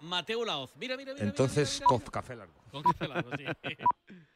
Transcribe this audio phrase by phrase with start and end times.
[0.00, 0.74] Mateo Laoz.
[0.76, 1.26] Mira, mira, mira.
[1.26, 2.54] Entonces, mira, mira, con café largo.
[2.54, 2.70] mira.
[2.70, 3.44] Con café largo, sí.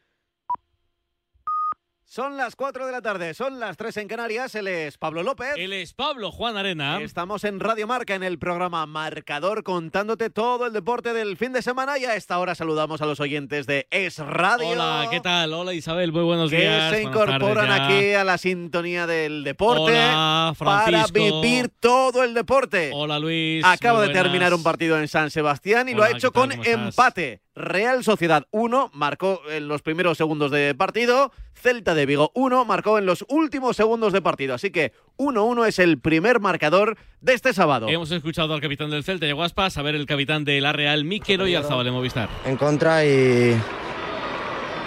[2.12, 4.53] Son las 4 de la tarde, son las 3 en Canarias.
[4.56, 5.53] Él es Pablo López.
[5.56, 7.01] Él es Pablo Juan Arena.
[7.01, 11.62] Estamos en Radio Marca en el programa Marcador contándote todo el deporte del fin de
[11.62, 14.71] semana y a esta hora saludamos a los oyentes de Es Radio.
[14.71, 15.53] Hola, ¿qué tal?
[15.53, 16.91] Hola Isabel, muy buenos Que días.
[16.92, 22.91] se incorporan tardes aquí a la sintonía del deporte Hola, para vivir todo el deporte.
[22.92, 23.65] Hola Luis.
[23.65, 27.41] Acaba de terminar un partido en San Sebastián y lo ha hecho con empate.
[27.60, 32.98] Real Sociedad 1 marcó en los primeros segundos de partido, Celta de Vigo 1 marcó
[32.98, 34.55] en los últimos segundos de partido.
[34.55, 37.88] Así que 1-1 es el primer marcador de este sábado.
[37.88, 41.05] Hemos escuchado al capitán del Celta, Diego Aspas, a ver el capitán de la Real,
[41.05, 42.28] Miquel Oyarzabal de Movistar.
[42.46, 43.55] en contra y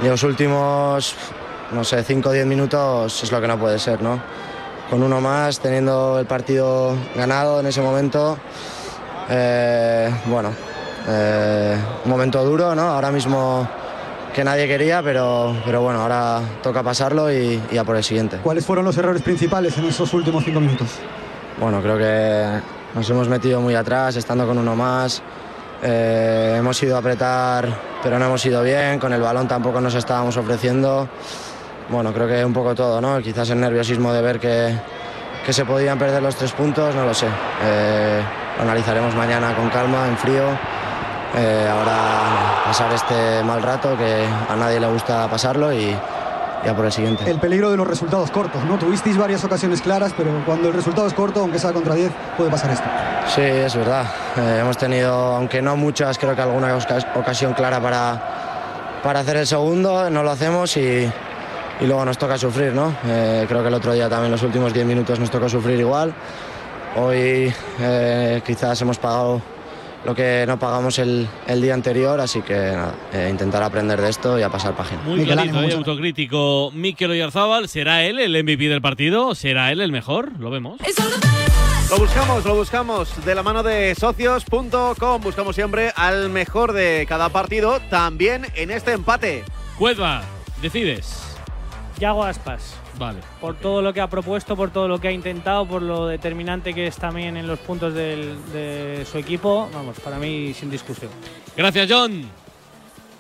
[0.02, 1.16] y los últimos,
[1.72, 4.22] no sé, 5 o 10 minutos es lo que no puede ser, ¿no?
[4.90, 8.38] Con uno más, teniendo el partido ganado en ese momento,
[9.30, 10.54] eh, bueno,
[11.08, 12.84] eh, un momento duro, ¿no?
[12.84, 13.68] Ahora mismo
[14.34, 18.38] que nadie quería, pero, pero bueno, ahora toca pasarlo y, y a por el siguiente.
[18.38, 20.88] ¿Cuáles fueron los errores principales en esos últimos cinco minutos?
[21.60, 22.62] Bueno, creo que
[22.96, 25.22] nos hemos metido muy atrás, estando con uno más.
[25.84, 27.68] Eh, hemos ido a apretar,
[28.02, 29.00] pero no hemos ido bien.
[29.00, 31.08] Con el balón tampoco nos estábamos ofreciendo.
[31.90, 33.22] Bueno, creo que un poco todo, ¿no?
[33.22, 34.74] Quizás el nerviosismo de ver que,
[35.46, 37.28] que se podían perder los tres puntos, no lo sé.
[37.64, 38.22] Eh,
[38.58, 40.46] lo analizaremos mañana con calma, en frío.
[41.36, 45.96] Eh, ahora pasar este mal rato que a nadie le gusta pasarlo y,
[46.64, 47.30] y a por el siguiente.
[47.30, 48.78] El peligro de los resultados cortos, ¿no?
[48.78, 52.52] Tuvisteis varias ocasiones claras, pero cuando el resultado es corto, aunque sea contra 10, puede
[52.52, 52.86] pasar esto.
[53.34, 54.06] Sí, es verdad.
[54.38, 56.78] Eh, hemos tenido, aunque no muchas, creo que alguna
[57.16, 58.22] ocasión clara para,
[59.02, 61.10] para hacer el segundo, no lo hacemos y,
[61.82, 62.94] y luego nos toca sufrir, ¿no?
[63.08, 66.14] Eh, creo que el otro día también los últimos 10 minutos nos tocó sufrir igual.
[66.96, 69.42] Hoy eh, quizás hemos pagado
[70.06, 74.10] lo que no pagamos el, el día anterior, así que nada, eh, intentar aprender de
[74.10, 75.02] esto y a pasar página.
[75.04, 77.70] Muy Miguel clarito Ángel, y muchas- autocrítico Miquel Oyarzabal.
[77.70, 79.34] ¿Será él el MVP del partido?
[79.36, 80.32] ¿Será él el mejor?
[80.40, 80.80] Lo vemos.
[81.90, 85.22] Lo buscamos, lo buscamos de la mano de socios.com.
[85.22, 89.44] Buscamos siempre al mejor de cada partido, también en este empate.
[89.78, 90.24] Cuedva,
[90.62, 91.20] decides.
[92.00, 92.76] Yago Aspas.
[92.98, 93.20] Vale.
[93.42, 96.74] Por todo lo que ha propuesto, por todo lo que ha intentado, por lo determinante
[96.74, 101.10] que es también en los puntos del- de su equipo, vamos, para mí sin discusión.
[101.58, 102.24] Gracias, John.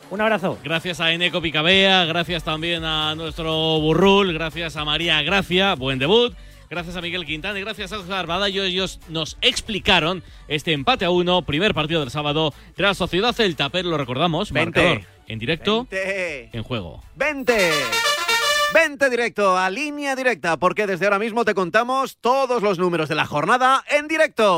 [0.09, 0.59] Un abrazo.
[0.63, 6.33] Gracias a Eneco Picabea, gracias también a nuestro Burrul, gracias a María Gracia, buen debut.
[6.69, 8.63] Gracias a Miguel Quintana y gracias a Oscar Badallo.
[8.63, 13.69] Ellos nos explicaron este empate a uno, primer partido del sábado, Real Sociedad Celta.
[13.69, 14.81] Pero lo recordamos, Vente.
[14.81, 17.03] marcador en directo, en juego.
[17.15, 17.69] ¡Vente!
[18.73, 23.13] Vente directo a línea directa, porque desde ahora mismo te contamos todos los números de
[23.13, 24.57] la jornada en directo.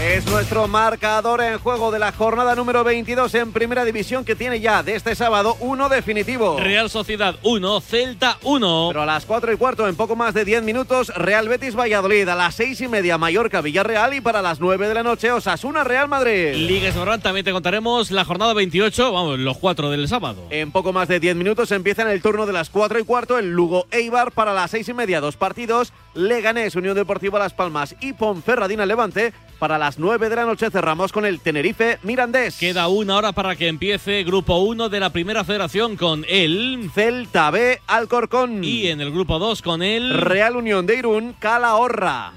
[0.00, 4.58] Es nuestro marcador en juego de la jornada número 22 en Primera División que tiene
[4.58, 6.58] ya de este sábado uno definitivo.
[6.58, 8.88] Real Sociedad 1, Celta 1.
[8.88, 12.28] Pero a las 4 y cuarto, en poco más de 10 minutos, Real Betis Valladolid.
[12.28, 14.14] A las 6 y media, Mallorca Villarreal.
[14.14, 16.54] Y para las 9 de la noche, Osasuna Real Madrid.
[16.54, 20.42] Liga Esborrán, también te contaremos la jornada 28, vamos, los cuatro del sábado.
[20.50, 23.38] En poco más de 10 minutos empieza en el turno de las 4 y cuarto
[23.38, 25.92] el Lugo Eibar para las 6 y media, dos partidos.
[26.14, 29.32] Leganés, Unión Deportiva Las Palmas y Ponferradina Levante.
[29.64, 32.58] Para las 9 de la noche cerramos con el Tenerife Mirandés.
[32.58, 36.90] Queda una hora para que empiece Grupo 1 de la Primera Federación con el...
[36.94, 38.62] Celta B Alcorcón.
[38.62, 40.20] Y en el Grupo 2 con el...
[40.20, 42.34] Real Unión de Irún Calahorra.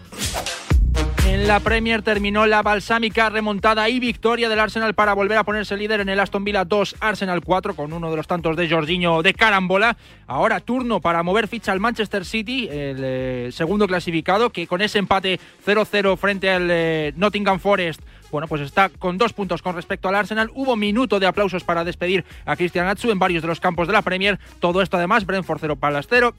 [1.28, 5.76] En la Premier terminó la balsámica remontada y victoria del Arsenal para volver a ponerse
[5.76, 9.22] líder en el Aston Villa 2, Arsenal 4, con uno de los tantos de Jorginho
[9.22, 9.98] de carambola.
[10.26, 15.00] Ahora turno para mover ficha al Manchester City, el eh, segundo clasificado, que con ese
[15.00, 18.02] empate 0-0 frente al eh, Nottingham Forest
[18.32, 20.52] bueno, pues está con dos puntos con respecto al Arsenal.
[20.54, 23.94] Hubo minuto de aplausos para despedir a Cristian Atsu en varios de los campos de
[23.94, 24.40] la Premier.
[24.60, 26.34] Todo esto además, Brentford 0 Palace 0.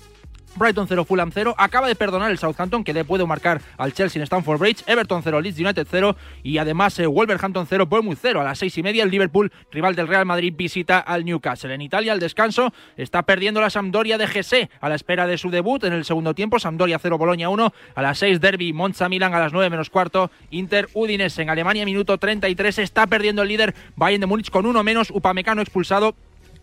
[0.56, 1.54] Brighton 0, Fulham 0.
[1.56, 4.82] Acaba de perdonar el Southampton, que le puede marcar al Chelsea en Stamford Bridge.
[4.86, 6.16] Everton 0, Leeds United 0.
[6.42, 8.40] Y además eh, Wolverhampton 0, Bournemouth 0.
[8.40, 11.72] A las 6 y media, el Liverpool, rival del Real Madrid, visita al Newcastle.
[11.72, 15.50] En Italia, al descanso, está perdiendo la Sampdoria de Gese a la espera de su
[15.50, 16.58] debut en el segundo tiempo.
[16.58, 17.72] Sampdoria 0, Boloña 1.
[17.94, 19.34] A las 6, Derby, Monza Milan.
[19.34, 21.42] A las 9 menos cuarto, Inter Udinese.
[21.42, 25.10] En Alemania, minuto 33, está perdiendo el líder Bayern de Múnich con uno menos.
[25.10, 26.14] Upamecano expulsado.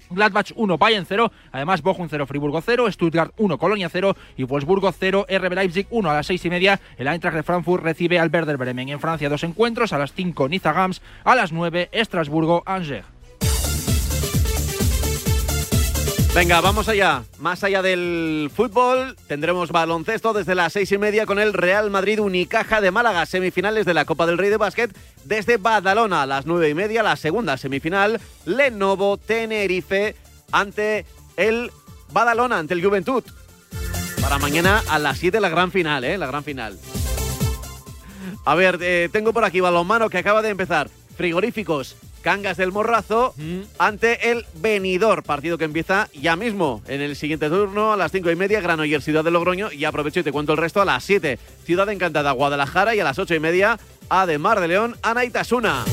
[0.09, 4.91] Gladbach 1, Bayern 0, además Bochum 0, Friburgo 0, Stuttgart 1, Colonia 0 y Wolfsburgo
[4.91, 6.79] 0, RB Leipzig 1 a las 6 y media.
[6.97, 8.89] El Eintracht de Frankfurt recibe al Werder Bremen.
[8.89, 13.14] En Francia dos encuentros, a las 5 Niza Gams, a las 9 Estrasburgo Angers.
[16.35, 17.23] Venga, vamos allá.
[17.39, 22.19] Más allá del fútbol, tendremos baloncesto desde las seis y media con el Real Madrid
[22.19, 24.93] Unicaja de Málaga, semifinales de la Copa del Rey de Básquet
[25.23, 30.17] desde Badalona a las nueve y media, la segunda semifinal, Lenovo Tenerife
[30.51, 31.05] ante
[31.37, 31.71] el
[32.11, 33.23] Badalona, ante el Juventud.
[34.19, 36.17] Para mañana a las 7 la gran final, ¿eh?
[36.17, 36.77] La gran final.
[38.43, 40.89] A ver, eh, tengo por aquí balonmano que acaba de empezar.
[41.15, 43.35] Frigoríficos Cangas del Morrazo
[43.77, 48.31] ante el Venidor, partido que empieza ya mismo en el siguiente turno a las cinco
[48.31, 51.03] y media, Granoller Ciudad de Logroño y aprovecho y te cuento el resto a las
[51.03, 53.77] 7, Ciudad Encantada Guadalajara y a las ocho y media,
[54.09, 55.85] Ademar de León, Anaitasuna.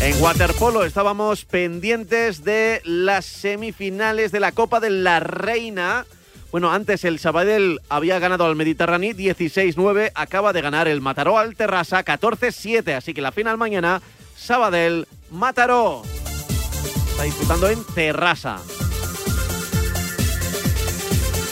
[0.00, 6.06] En waterpolo estábamos pendientes de las semifinales de la Copa de la Reina.
[6.50, 11.54] Bueno, antes el Sabadell había ganado al Mediterráneo 16-9, acaba de ganar el Mataró al
[11.54, 14.00] Terrassa 14-7, así que la final mañana,
[14.34, 16.02] Sabadell Mataró.
[17.10, 18.60] Está disputando en Terrassa.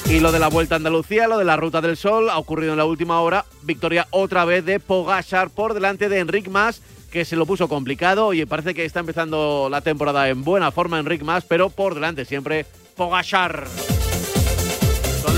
[0.08, 2.72] Y lo de la Vuelta a Andalucía, lo de la Ruta del Sol, ha ocurrido
[2.72, 3.44] en la última hora.
[3.62, 8.26] Victoria otra vez de Pogachar por delante de Enric Mas, que se lo puso complicado.
[8.28, 12.24] Oye, parece que está empezando la temporada en buena forma Enric Mas, pero por delante
[12.24, 12.64] siempre
[12.96, 13.66] Pogachar.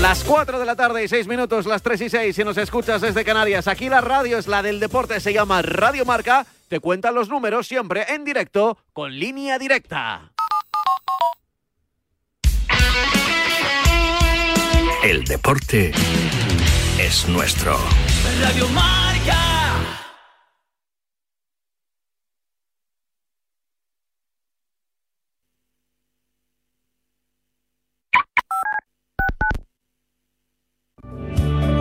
[0.01, 3.01] Las 4 de la tarde y 6 minutos, las 3 y 6, si nos escuchas
[3.01, 3.67] desde Canarias.
[3.67, 6.45] Aquí la radio es la del deporte, se llama Radio Marca.
[6.69, 10.31] Te cuentan los números siempre en directo con línea directa.
[15.03, 15.91] El deporte
[16.97, 17.77] es nuestro.
[18.41, 18.98] Radio Marca.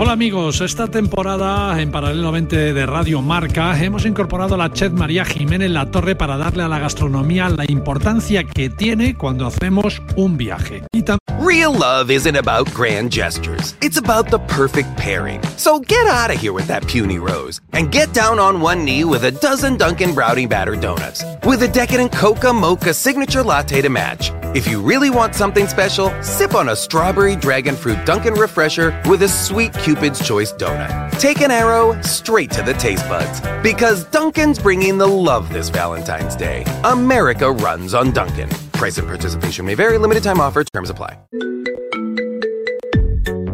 [0.00, 5.24] Hola amigos, esta temporada en paralelamente de Radio Marca hemos incorporado a la chef María
[5.24, 10.36] Jiménez La Torre para darle a la gastronomía la importancia que tiene cuando hacemos un
[10.36, 10.84] viaje.
[10.92, 11.02] Y
[11.40, 13.76] Real love isn't about grand gestures.
[13.80, 15.40] It's about the perfect pairing.
[15.56, 19.04] So get out of here with that puny rose and get down on one knee
[19.04, 23.88] with a dozen Dunkin' Brownie Batter Donuts with a decadent Coca Mocha signature latte to
[23.88, 24.32] match.
[24.54, 29.22] If you really want something special, sip on a strawberry dragon fruit Dunkin' Refresher with
[29.22, 31.18] a sweet Cupid's Choice donut.
[31.18, 36.36] Take an arrow straight to the taste buds because Dunkin's bringing the love this Valentine's
[36.36, 36.66] Day.
[36.84, 38.50] America runs on Dunkin'.
[38.72, 39.96] Price and participation may vary.
[39.96, 40.62] Limited time offer.
[40.62, 41.16] Terms apply.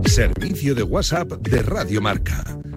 [0.09, 2.43] Servicio de WhatsApp de Radio Marca.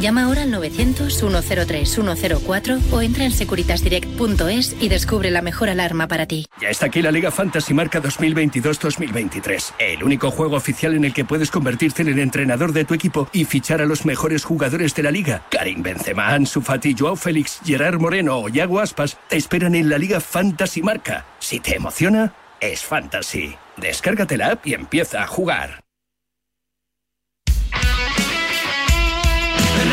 [0.00, 6.44] Llama ahora al 900-103-104 o entra en securitasdirect.es y descubre la mejor alarma para ti.
[6.60, 9.72] Ya está aquí la Liga Fantasy Marca 2022-2023.
[9.78, 13.30] El único juego oficial en el que puedes convertirte en el entrenador de tu equipo
[13.32, 15.46] y fichar a los mejores jugadores de la liga.
[15.50, 19.96] Karim Benzema, Ansu Fati, Joao Félix, Gerard Moreno o Yago Aspas te esperan en la
[19.96, 21.24] Liga Fantasy Marca.
[21.38, 23.56] Si te emociona, es Fantasy.
[23.78, 25.85] Descárgate la app y empieza a jugar.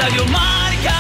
[0.04, 0.92] Radio Marca.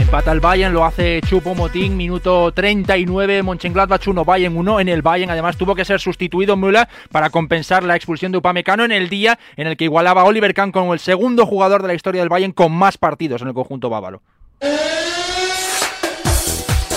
[0.00, 4.80] Empata el Bayern, lo hace Chupo Motín, minuto 39, Mönchengladbach 1, Bayern 1.
[4.80, 8.86] En el Bayern además tuvo que ser sustituido Müller para compensar la expulsión de Upamecano
[8.86, 11.94] en el día en el que igualaba Oliver Kahn como el segundo jugador de la
[11.94, 14.22] historia del Bayern con más partidos en el conjunto bávaro.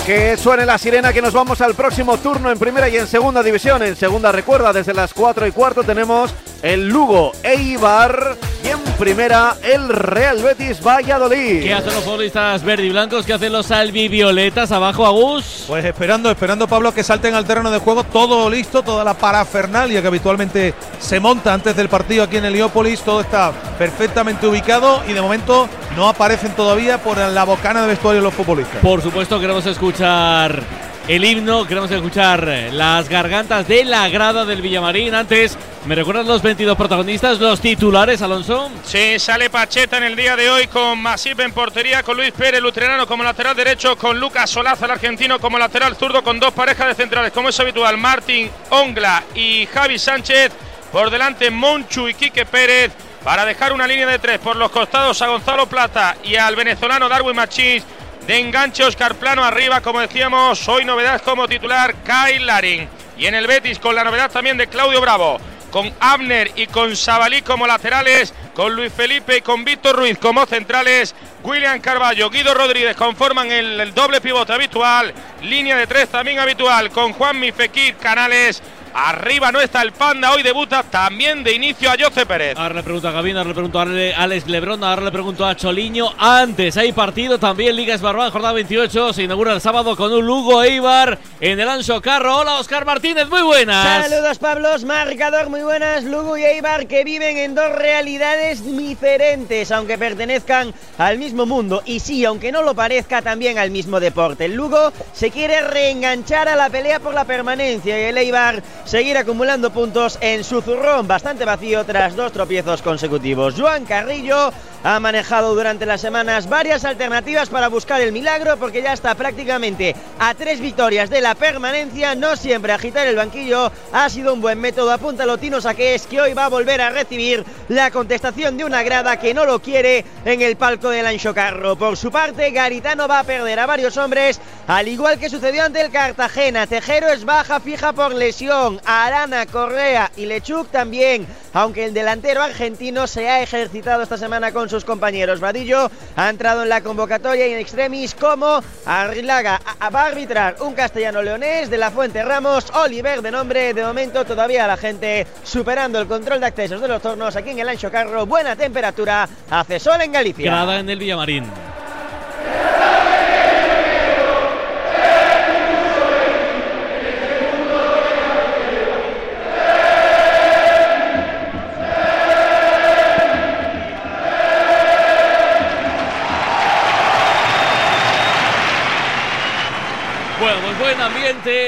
[0.06, 3.42] Que suene la sirena que nos vamos al próximo turno en primera y en segunda
[3.42, 3.82] división.
[3.82, 6.32] En segunda recuerda, desde las 4 y cuarto tenemos
[6.62, 11.60] el Lugo Eibar y en primera el Real Betis Valladolid.
[11.60, 13.26] ¿Qué hacen los futbolistas verde y blancos?
[13.26, 15.64] ¿Qué hacen los albivioletas abajo, Agus?
[15.66, 20.02] Pues esperando, esperando Pablo que salten al terreno de juego, todo listo, toda la parafernalia
[20.02, 25.14] que habitualmente se monta antes del partido aquí en Heliópolis, todo está perfectamente ubicado y
[25.14, 28.80] de momento no aparecen todavía por la bocana de vestuario los futbolistas.
[28.82, 30.62] Por supuesto, queremos escuchar
[31.08, 35.14] el himno, queremos escuchar las gargantas de la grada del Villamarín.
[35.14, 38.70] Antes, ¿me recuerdan los 22 protagonistas, los titulares, Alonso?
[38.84, 42.60] Sí, sale Pacheta en el día de hoy con Masip en portería, con Luis Pérez,
[42.60, 46.88] Luterano como lateral derecho, con Lucas Solaza, el argentino, como lateral zurdo, con dos parejas
[46.88, 50.52] de centrales, como es habitual, Martín Ongla y Javi Sánchez.
[50.92, 52.92] Por delante, Monchu y Quique Pérez.
[53.26, 57.08] Para dejar una línea de tres por los costados a Gonzalo Plata y al venezolano
[57.08, 57.82] Darwin Machís.
[58.24, 62.88] De enganche Oscar Plano arriba, como decíamos, hoy novedad como titular Kyle Larin.
[63.18, 65.40] Y en el Betis con la novedad también de Claudio Bravo,
[65.72, 70.46] con Abner y con Sabalí como laterales, con Luis Felipe y con Víctor Ruiz como
[70.46, 76.90] centrales, William Carballo, Guido Rodríguez conforman el, doble pivote habitual, línea de tres también habitual,
[76.90, 78.62] con Juan Fekir, Canales,
[78.98, 82.56] Arriba no está el Panda, hoy debuta también de inicio a Jose Pérez.
[82.56, 85.54] Ahora le pregunto a Gavina, ahora le pregunto a Alex Lebrón, ahora le pregunto a
[85.54, 86.14] Choliño.
[86.16, 89.12] Antes hay partido también, Liga Esbarbán, jornada 28.
[89.12, 92.38] Se inaugura el sábado con un Lugo Eibar en el Anso Carro.
[92.38, 94.08] Hola, Oscar Martínez, muy buenas.
[94.08, 96.02] Saludos, Pablos, marcador, muy buenas.
[96.04, 101.82] Lugo y Eibar que viven en dos realidades diferentes, aunque pertenezcan al mismo mundo.
[101.84, 104.46] Y sí, aunque no lo parezca, también al mismo deporte.
[104.46, 109.18] El Lugo se quiere reenganchar a la pelea por la permanencia y el Eibar seguir
[109.18, 113.54] acumulando puntos en su zurrón bastante vacío tras dos tropiezos consecutivos.
[113.58, 114.52] Joan Carrillo
[114.86, 119.96] ha manejado durante las semanas varias alternativas para buscar el milagro porque ya está prácticamente
[120.20, 122.14] a tres victorias de la permanencia.
[122.14, 124.92] No siempre agitar el banquillo ha sido un buen método.
[124.92, 129.18] Apunta Lotino es que hoy va a volver a recibir la contestación de una grada
[129.18, 131.74] que no lo quiere en el palco del Ancho Carro.
[131.74, 135.80] Por su parte, Garitano va a perder a varios hombres, al igual que sucedió ante
[135.80, 136.68] el Cartagena.
[136.68, 138.80] Tejero es baja fija por lesión.
[138.84, 141.26] Arana, Correa y Lechuk también,
[141.56, 145.40] aunque el delantero argentino se ha ejercitado esta semana con sus compañeros.
[145.40, 150.74] Vadillo ha entrado en la convocatoria y en extremis como Arrilaga va a arbitrar un
[150.74, 155.98] castellano leonés de la Fuente Ramos, Oliver de nombre, de momento todavía la gente superando
[155.98, 159.80] el control de accesos de los tornos aquí en el Ancho Carro, buena temperatura, hace
[159.80, 160.50] sol en Galicia.
[160.50, 161.44] Grada en el Villamarín.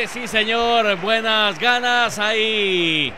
[0.06, 3.12] Sí señor, buenas ganas, hay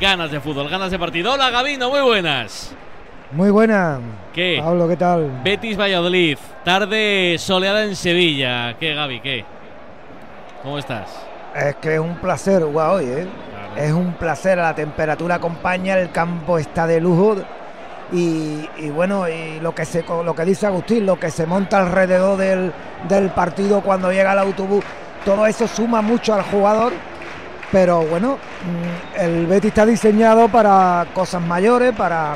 [0.00, 1.32] ganas de fútbol, ganas de partido.
[1.32, 2.72] Hola Gabino, muy buenas.
[3.32, 3.98] Muy buena.
[4.32, 4.60] ¿Qué?
[4.62, 5.40] Pablo, ¿qué tal?
[5.42, 8.76] Betis Valladolid, tarde soleada en Sevilla.
[8.78, 9.20] ¿Qué, Gaby?
[9.20, 9.44] ¿Qué?
[10.62, 11.26] ¿Cómo estás?
[11.56, 13.26] Es que es un placer jugar hoy, ¿eh?
[13.76, 17.36] Es un placer, la temperatura acompaña, el campo está de lujo.
[18.12, 21.80] Y, y, bueno, y lo que se lo que dice Agustín, lo que se monta
[21.80, 22.72] alrededor del,
[23.08, 24.84] del partido cuando llega el autobús,
[25.28, 26.94] todo eso suma mucho al jugador.
[27.70, 32.34] Pero bueno, mm, el Betis está diseñado para cosas mayores, para,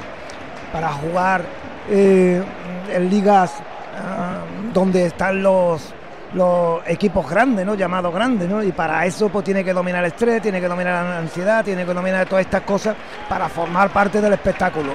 [0.71, 1.43] para jugar
[1.89, 2.43] eh,
[2.93, 5.95] en ligas uh, donde están los,
[6.35, 7.75] los equipos grandes, ¿no?
[7.75, 8.63] Llamados grandes, ¿no?
[8.63, 11.87] Y para eso pues tiene que dominar el estrés, tiene que dominar la ansiedad, tiene
[11.87, 12.95] que dominar todas estas cosas
[13.27, 14.93] para formar parte del espectáculo.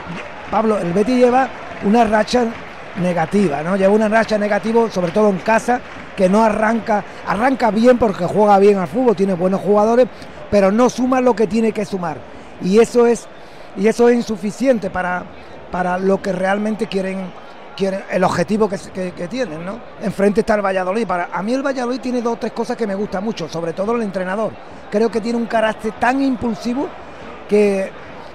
[0.52, 1.50] Pablo, el Betis lleva
[1.84, 2.46] una racha
[3.02, 3.76] negativa, ¿no?
[3.76, 5.82] Lleva una racha negativa, sobre todo en casa,
[6.18, 10.08] que no arranca, arranca bien porque juega bien al fútbol, tiene buenos jugadores,
[10.52, 12.18] pero no suma lo que tiene que sumar.
[12.62, 13.28] Y eso es,
[13.78, 15.24] y eso es insuficiente para,
[15.72, 17.32] para lo que realmente quieren,
[17.78, 18.78] quieren el objetivo que,
[19.14, 19.80] que, tienen, ¿no?
[20.02, 21.08] Enfrente está el Valladolid.
[21.08, 23.74] Para, a mí el Valladolid tiene dos o tres cosas que me gustan mucho, sobre
[23.74, 24.52] todo el entrenador.
[24.90, 26.88] Creo que tiene un carácter tan impulsivo
[27.48, 27.92] que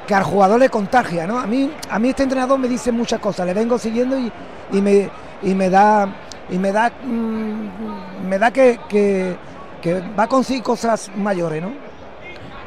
[0.06, 1.38] que al jugador le contagia, ¿no?
[1.38, 4.32] A mí, a mí este entrenador me dice muchas cosas, le vengo siguiendo y,
[4.72, 5.08] y me,
[5.42, 6.08] y me da,
[6.50, 9.36] y me da, mmm, me da que, que,
[9.80, 11.72] que, va a conseguir cosas mayores, ¿no?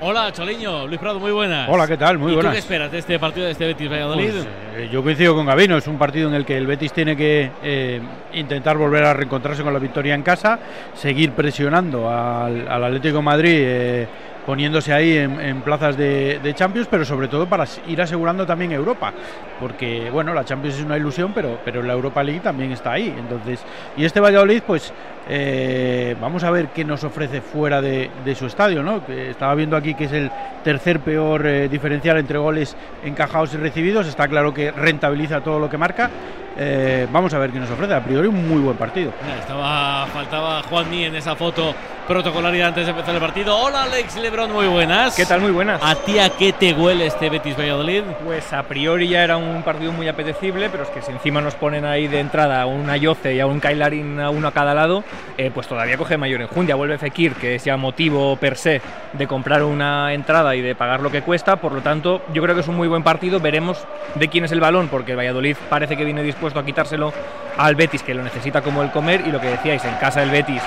[0.02, 1.70] Hola, Choliño, Luis Prado, muy buenas.
[1.70, 2.18] Hola, ¿qué tal?
[2.18, 2.52] Muy ¿Y buenas.
[2.52, 4.32] ¿Tú qué esperas de este partido de este Betis Valladolid?
[4.32, 7.16] Pues, eh, yo coincido con Gabino, es un partido en el que el Betis tiene
[7.16, 8.02] que eh,
[8.34, 10.60] intentar volver a reencontrarse con la victoria en casa,
[10.94, 13.58] seguir presionando al, al Atlético de Madrid.
[13.58, 14.08] Eh,
[14.46, 18.72] poniéndose ahí en, en plazas de, de Champions, pero sobre todo para ir asegurando también
[18.72, 19.12] Europa,
[19.60, 23.14] porque bueno, la Champions es una ilusión, pero, pero la Europa League también está ahí.
[23.18, 23.64] Entonces,
[23.98, 24.94] y este Valladolid, pues
[25.28, 29.06] eh, vamos a ver qué nos ofrece fuera de, de su estadio, ¿no?
[29.06, 30.32] Que estaba viendo aquí que es el
[30.64, 34.08] tercer peor eh, diferencial entre goles encajados y recibidos.
[34.08, 36.10] Está claro que rentabiliza todo lo que marca.
[36.58, 37.94] Eh, vamos a ver qué nos ofrece.
[37.94, 39.12] A priori, un muy buen partido.
[39.40, 41.76] Estaba, faltaba Juanmi en esa foto
[42.08, 43.58] protocolaria antes de empezar el partido.
[43.58, 45.16] Hola Alex Lebron, muy buenas.
[45.16, 45.42] ¿Qué tal?
[45.42, 45.82] Muy buenas.
[45.84, 48.04] ¿A ti a qué te huele este Betis Valladolid?
[48.24, 51.56] Pues a priori ya era un partido muy apetecible, pero es que si encima nos
[51.56, 54.74] ponen ahí de entrada a un Ayoce y a un Kailarin a uno a cada
[54.74, 55.04] lado,
[55.38, 56.76] eh, pues todavía coge mayor enjundia.
[56.76, 58.82] Vuelve Fekir, que es ya motivo per se
[59.14, 61.58] de comprar una entrada y de pagar lo que cuesta.
[61.58, 63.40] Por lo tanto, yo creo que es un muy buen partido.
[63.40, 63.86] Veremos
[64.16, 67.14] de quién es el balón, porque el Valladolid parece que viene dispuesto a quitárselo
[67.58, 69.24] al Betis, que lo necesita como el comer.
[69.26, 70.62] Y lo que decíais, en casa del Betis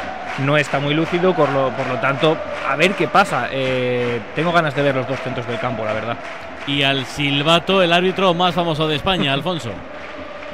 [0.45, 2.37] no está muy lúcido, por lo, por lo tanto,
[2.69, 3.49] a ver qué pasa.
[3.51, 6.17] Eh, tengo ganas de ver los dos centros del campo, la verdad.
[6.69, 9.71] Y al silbato, el árbitro más famoso de España, Alfonso.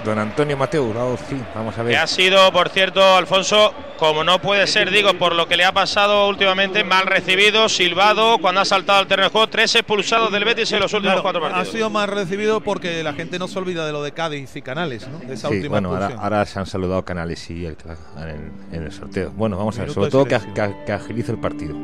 [0.05, 1.97] Don Antonio Mateo, oh, sí, vamos a Que ver.
[1.97, 5.73] ha sido, por cierto, Alfonso, como no puede ser, digo, por lo que le ha
[5.73, 10.45] pasado últimamente, mal recibido, silbado, cuando ha saltado al terreno de juego, tres expulsados del
[10.45, 11.73] Betis en los últimos Claro, cuatro ha partidos.
[11.73, 15.09] sido más recibido porque la gente no se olvida de lo de Cádiz y Canales,
[15.09, 15.21] ¿no?
[15.21, 17.77] de esa Sí, última bueno, ahora, ahora se han saludado Canales y el,
[18.19, 19.31] en, en el sorteo.
[19.35, 21.75] Bueno, vamos a ver, Minuto sobre todo que, que- que agilice el partido.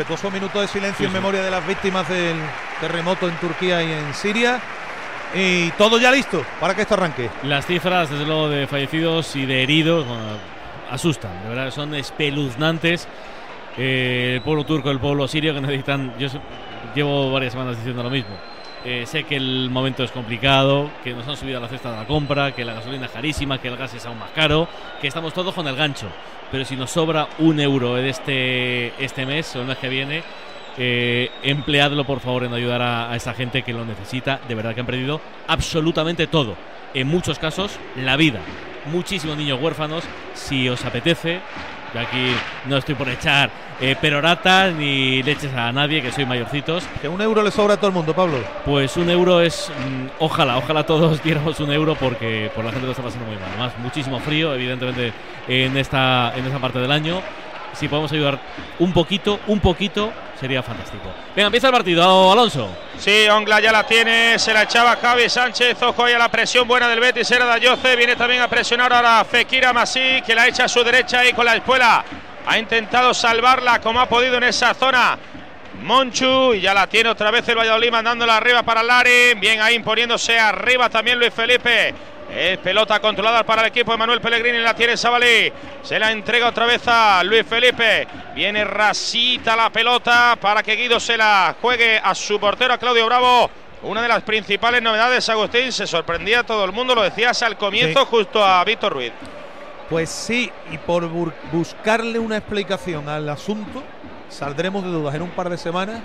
[0.00, 1.14] Respetuoso minuto de silencio Sí, en sí.
[1.14, 2.36] memoria de las víctimas del
[2.80, 4.58] terremoto en Turquía y en Siria.
[5.34, 7.28] Y todo ya listo para que esto arranque.
[7.42, 10.06] Las cifras, desde luego, de fallecidos y de heridos
[10.90, 13.06] asustan, de verdad, son espeluznantes.
[13.76, 16.14] Eh, el pueblo turco, el pueblo sirio que necesitan.
[16.18, 16.28] Yo
[16.94, 18.34] llevo varias semanas diciendo lo mismo.
[18.86, 21.98] Eh, sé que el momento es complicado, que nos han subido a la cesta de
[21.98, 24.66] la compra, que la gasolina es carísima, que el gas es aún más caro,
[25.02, 26.06] que estamos todos con el gancho.
[26.50, 30.22] Pero si nos sobra un euro en este, este mes o el mes que viene,
[30.78, 34.40] eh, empleadlo por favor en ayudar a, a esa gente que lo necesita.
[34.48, 36.56] De verdad que han perdido absolutamente todo.
[36.94, 38.40] En muchos casos, la vida.
[38.86, 40.04] Muchísimos niños huérfanos.
[40.34, 41.40] Si os apetece,
[41.94, 42.32] yo aquí
[42.66, 43.50] no estoy por echar
[43.80, 46.84] eh, peroratas ni leches a nadie, que soy mayorcitos.
[47.00, 48.38] Que un euro le sobra a todo el mundo, Pablo.
[48.64, 49.70] Pues un euro es.
[49.70, 53.36] mm, ojalá, ojalá todos diéramos un euro porque por la gente lo está pasando muy
[53.36, 53.50] mal.
[53.58, 55.12] Más muchísimo frío, evidentemente,
[55.48, 57.22] en esta, en esta parte del año.
[57.72, 58.38] Si podemos ayudar
[58.78, 61.04] un poquito, un poquito, sería fantástico.
[61.34, 62.68] Venga, empieza el partido, Alonso.
[62.98, 66.66] Sí, Ongla ya la tiene, se la echaba Javi Sánchez, ojo ahí a la presión
[66.66, 70.64] buena del Betis, era Dayoce, viene también a presionar ahora Fekir Masí, que la echa
[70.64, 72.04] a su derecha ahí con la espuela,
[72.46, 75.18] ha intentado salvarla como ha podido en esa zona.
[75.82, 79.76] Monchu y ya la tiene otra vez el Valladolid mandándola arriba para Lari, bien ahí
[79.76, 81.94] imponiéndose arriba también Luis Felipe.
[82.32, 85.52] Es pelota controlada para el equipo de Manuel Pellegrini, la tiene Sabalí.
[85.82, 88.06] Se la entrega otra vez a Luis Felipe.
[88.34, 93.06] Viene rasita la pelota para que Guido se la juegue a su portero, a Claudio
[93.06, 93.50] Bravo.
[93.82, 97.56] Una de las principales novedades, Agustín, se sorprendía a todo el mundo, lo decías al
[97.56, 98.06] comienzo, Sí.
[98.10, 99.12] justo a Víctor Ruiz.
[99.88, 101.08] Pues sí, y por
[101.50, 103.82] buscarle una explicación al asunto,
[104.28, 106.00] saldremos de dudas en un par de semanas.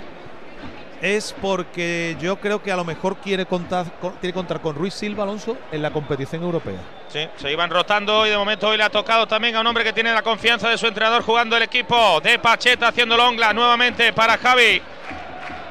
[1.00, 4.94] Es porque yo creo que a lo mejor quiere contar, con, quiere contar con Ruiz
[4.94, 6.78] Silva Alonso en la competición europea.
[7.08, 9.84] Sí, se iban rotando y de momento hoy le ha tocado también a un hombre
[9.84, 14.12] que tiene la confianza de su entrenador jugando el equipo de Pacheta haciendo Ongla nuevamente
[14.12, 14.82] para Javi.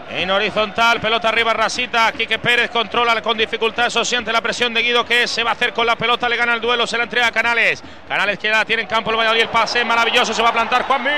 [0.10, 2.12] En horizontal, pelota arriba, Rasita.
[2.12, 5.54] Quique Pérez controla con dificultad, eso siente la presión de Guido que se va a
[5.54, 7.84] hacer con la pelota, le gana el duelo, se la entrega a Canales.
[8.08, 10.84] Canales que la tiene en campo el Valladolid, el pase maravilloso, se va a plantar
[10.84, 11.10] Juanmi.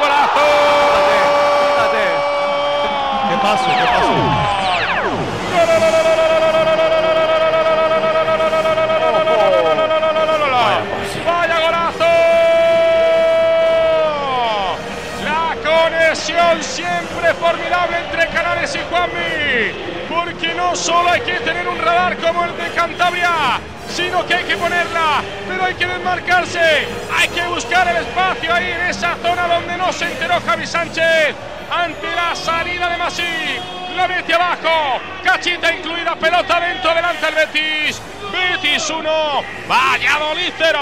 [0.00, 0.40] ¡Golazo!
[1.92, 2.13] ¿Qué
[3.44, 3.68] pasa?
[11.26, 12.12] ¡Vaya golazo!
[15.24, 19.94] La conexión siempre formidable entre Canales y Juanmi.
[20.08, 24.44] Porque no solo hay que tener un radar como el de Cantabria, sino que hay
[24.44, 26.86] que ponerla, pero hay que desmarcarse,
[27.18, 31.34] hay que buscar el espacio ahí en esa zona donde no se enteró Javi Sánchez
[31.74, 33.62] ante la salida de Masip.
[33.96, 38.02] La mete abajo, cachita incluida, pelota dentro, delante el Betis.
[38.32, 39.10] Betis 1,
[39.68, 40.78] Valladolid 0.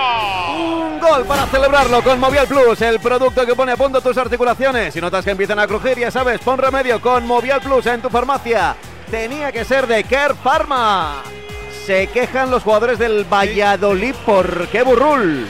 [0.57, 4.95] Un gol para celebrarlo con Movial Plus, el producto que pone a punto tus articulaciones.
[4.95, 8.09] Si notas que empiezan a crujir, ya sabes, pon remedio con Movial Plus en tu
[8.09, 8.75] farmacia.
[9.11, 11.23] Tenía que ser de Care Pharma.
[11.85, 15.47] Se quejan los jugadores del Valladolid por qué burrul.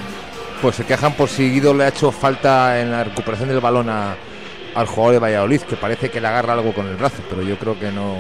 [0.61, 3.89] Pues se quejan por si Guido le ha hecho falta en la recuperación del balón
[3.89, 4.17] a-
[4.75, 7.57] al jugador de Valladolid, que parece que le agarra algo con el brazo, pero yo
[7.59, 8.17] creo que no.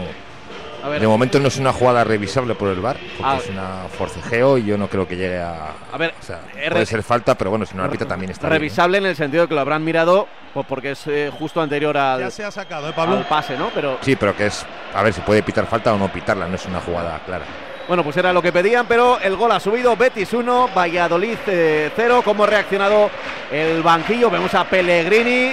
[0.85, 1.01] A ver.
[1.01, 3.39] De momento no es una jugada revisable por el bar, porque Ah.
[3.41, 5.71] es una forcejeo y yo no creo que llegue a.
[5.93, 8.33] A ver, o sea, eh, puede ser falta, pero bueno, si no la pita también
[8.33, 8.59] está bien, ¿eh?
[8.59, 11.97] Revisable en el sentido de que lo habrán mirado pues, porque es eh, justo anterior
[11.97, 13.17] al, Ya se ha sacado, ¿eh, Pablo?
[13.19, 13.71] al pase, ¿no?
[13.73, 14.67] Pero Sí, pero que es.
[14.93, 17.45] A ver si puede pitar falta o no pitarla, no es una jugada clara.
[17.87, 19.97] Bueno, pues era lo que pedían, pero el gol ha subido.
[19.97, 21.37] Betis 1, Valladolid
[21.95, 22.23] 0.
[22.25, 23.09] ¿Cómo ha reaccionado
[23.53, 24.31] el banquillo?
[24.31, 25.53] Vemos a Pellegrini.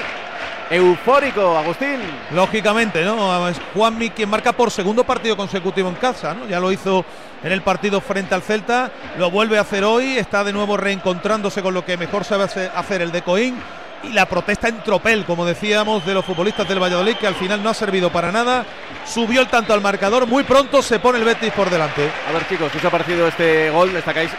[0.69, 1.99] Eufórico, Agustín.
[2.31, 3.47] Lógicamente, ¿no?
[3.47, 6.47] Es Juanmi quien marca por segundo partido consecutivo en casa, ¿no?
[6.47, 7.03] Ya lo hizo
[7.43, 11.61] en el partido frente al Celta, lo vuelve a hacer hoy, está de nuevo reencontrándose
[11.61, 13.55] con lo que mejor sabe hace- hacer el de Coín
[14.03, 17.63] y la protesta en tropel, como decíamos, de los futbolistas del Valladolid, que al final
[17.63, 18.65] no ha servido para nada.
[19.05, 22.09] Subió el tanto al marcador, muy pronto se pone el Betis por delante.
[22.29, 23.91] A ver, chicos, ¿qué os ha parecido este gol?
[23.91, 24.29] Destacáis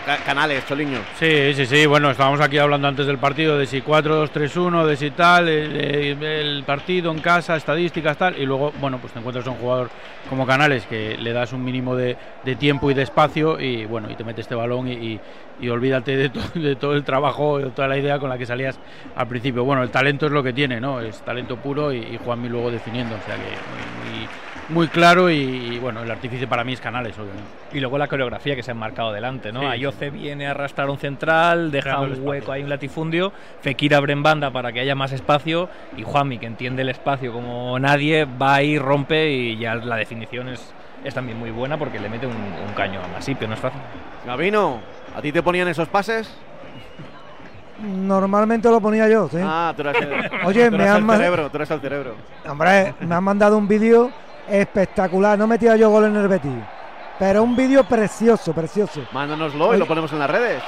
[0.00, 1.00] canales, Choliño.
[1.18, 1.86] Sí, sí, sí.
[1.86, 6.64] Bueno, estábamos aquí hablando antes del partido de si 4-2-3-1, de si tal, el, el
[6.64, 8.38] partido en casa, estadísticas, tal.
[8.38, 9.90] Y luego, bueno, pues te encuentras a un jugador
[10.28, 12.16] como Canales que le das un mínimo de,
[12.58, 15.20] tiempo y de espacio y, bueno, y te mete este balón y,
[15.68, 18.78] olvídate de, de todo el trabajo, de toda la idea con la que salías
[19.14, 19.64] al principio.
[19.64, 21.00] Bueno, el talento es lo que tiene, ¿no?
[21.00, 23.16] Es talento puro y, y Juanmi luego definiendo.
[23.16, 27.44] O sea que muy claro y, y, bueno, el artífice para mí es Canales, obviamente.
[27.72, 29.60] Y luego la coreografía que se han marcado delante, ¿no?
[29.60, 32.30] Sí, Ayoce viene a arrastrar un central, deja Creando un espacio.
[32.30, 33.32] hueco ahí, un latifundio.
[33.60, 35.68] Fekir abre en banda para que haya más espacio.
[35.96, 40.48] Y Juanmi, que entiende el espacio como nadie, va ahí, rompe y ya la definición
[40.48, 40.72] es,
[41.04, 43.80] es también muy buena porque le mete un, un caño a Masip, no es fácil.
[44.26, 44.80] Gabino,
[45.14, 46.36] ¿a ti te ponían esos pases?
[47.80, 49.36] Normalmente lo ponía yo, sí.
[49.42, 50.08] Ah, tú eras el,
[50.46, 52.14] Oye, tú me han el cerebro, tú eres el cerebro.
[52.48, 54.10] Hombre, me han mandado un vídeo
[54.48, 55.38] espectacular.
[55.38, 56.52] No metía yo gol en el Betis.
[57.18, 59.00] Pero un vídeo precioso, precioso.
[59.12, 60.62] Mándanoslo y lo ponemos en las redes.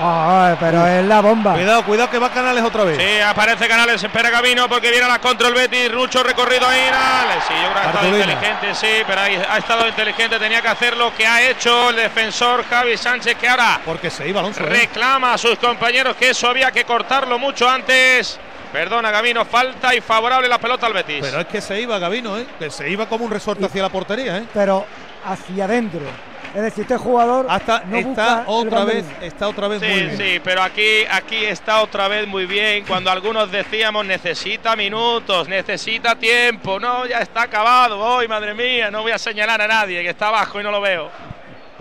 [0.00, 1.52] Ay, pero es la bomba.
[1.52, 2.96] Cuidado, cuidado que va Canales otra vez.
[2.96, 6.80] Sí, aparece Canales, espera Gabino porque viene a la contra el Betis, mucho recorrido ahí,
[6.88, 7.44] Canales.
[7.46, 10.68] Sí, yo creo que ha estado inteligente, sí, pero ahí ha estado inteligente, tenía que
[10.68, 14.62] hacer lo que ha hecho el defensor Javi Sánchez, que ahora Porque se iba Alonso.
[14.64, 14.66] ¿eh?
[14.66, 18.40] reclama a sus compañeros que eso había que cortarlo mucho antes.
[18.72, 21.20] Perdona, Gabino, falta y favorable la pelota al Betis.
[21.20, 22.46] Pero es que se iba Gabino, ¿eh?
[22.58, 24.44] Que se iba como un resorte hacia la portería, ¿eh?
[24.54, 24.86] Pero
[25.24, 26.00] hacia adentro.
[26.54, 30.18] Es decir, este jugador Hasta no está otra vez, está otra vez Sí, muy bien.
[30.18, 32.84] sí, pero aquí, aquí está otra vez muy bien.
[32.86, 36.78] Cuando algunos decíamos necesita minutos, necesita tiempo.
[36.78, 37.98] No, ya está acabado.
[37.98, 40.80] Hoy, madre mía, no voy a señalar a nadie que está abajo y no lo
[40.82, 41.10] veo.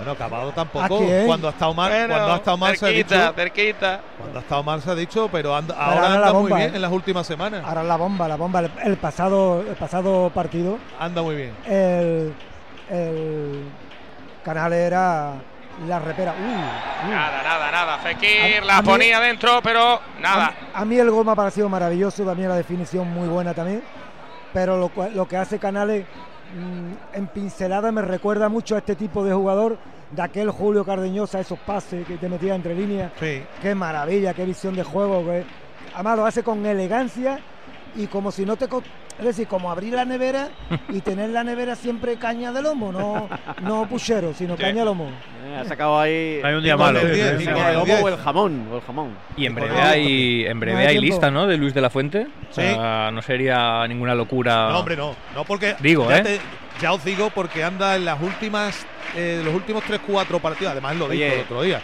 [0.01, 0.99] Bueno, acabado tampoco.
[1.27, 3.33] Cuando ha estado mal, Bueno, cuando ha estado mal se ha dicho.
[3.35, 4.01] cerquita.
[4.17, 6.71] Cuando ha estado mal se ha dicho, pero anda- ahora ahora anda la muy bien
[6.71, 6.75] ¿eh?
[6.75, 7.63] en las últimas semanas.
[7.63, 8.59] Ahora la bomba, la bomba.
[8.61, 11.53] El, el pasado, el pasado partido, Anda muy bien.
[11.67, 12.33] el,
[12.89, 13.63] el
[14.43, 15.33] canal era
[15.87, 16.33] la repera.
[16.39, 17.11] Uy, uy.
[17.11, 17.97] Nada, nada, nada.
[17.99, 20.51] Fekir A- la a mí- ponía dentro, pero nada.
[20.73, 23.83] A, a mí el gol me ha parecido maravilloso, también la definición muy buena también.
[24.51, 26.05] Pero lo, lo que hace Canales
[27.13, 29.77] en pincelada me recuerda mucho a este tipo de jugador,
[30.11, 33.11] de aquel Julio Cardeñosa, esos pases que te metía entre líneas.
[33.19, 33.43] Sí.
[33.61, 35.23] Qué maravilla, qué visión de juego.
[35.25, 35.45] que-
[35.93, 37.39] Además lo hace con elegancia
[37.95, 38.67] y como si no te...
[39.21, 40.49] Es decir, como abrir la nevera
[40.89, 43.29] y tener la nevera siempre caña de lomo, no,
[43.61, 44.63] no puchero, sino Sí.
[44.63, 45.05] caña de lomo.
[45.45, 46.41] Eh, ha sacado ahí.
[46.43, 46.99] Hay un día malo.
[47.03, 48.67] lomo o el jamón.
[48.71, 49.15] O el jamón.
[49.37, 51.45] Y en breve hay, en breve No hay lista, ¿no?
[51.47, 52.27] De Luis de la Fuente.
[52.49, 52.61] Sí.
[52.75, 54.69] no sería ninguna locura.
[54.71, 55.15] No, hombre, no.
[55.35, 55.75] No, porque.
[55.79, 56.23] Digo, ya, ¿eh?
[56.23, 56.39] te-
[56.81, 58.85] ya os digo, porque anda en las últimas.
[59.15, 60.71] eh, los últimos 3-4 partidos.
[60.71, 61.79] Además, lo dijo Oye, el otro día.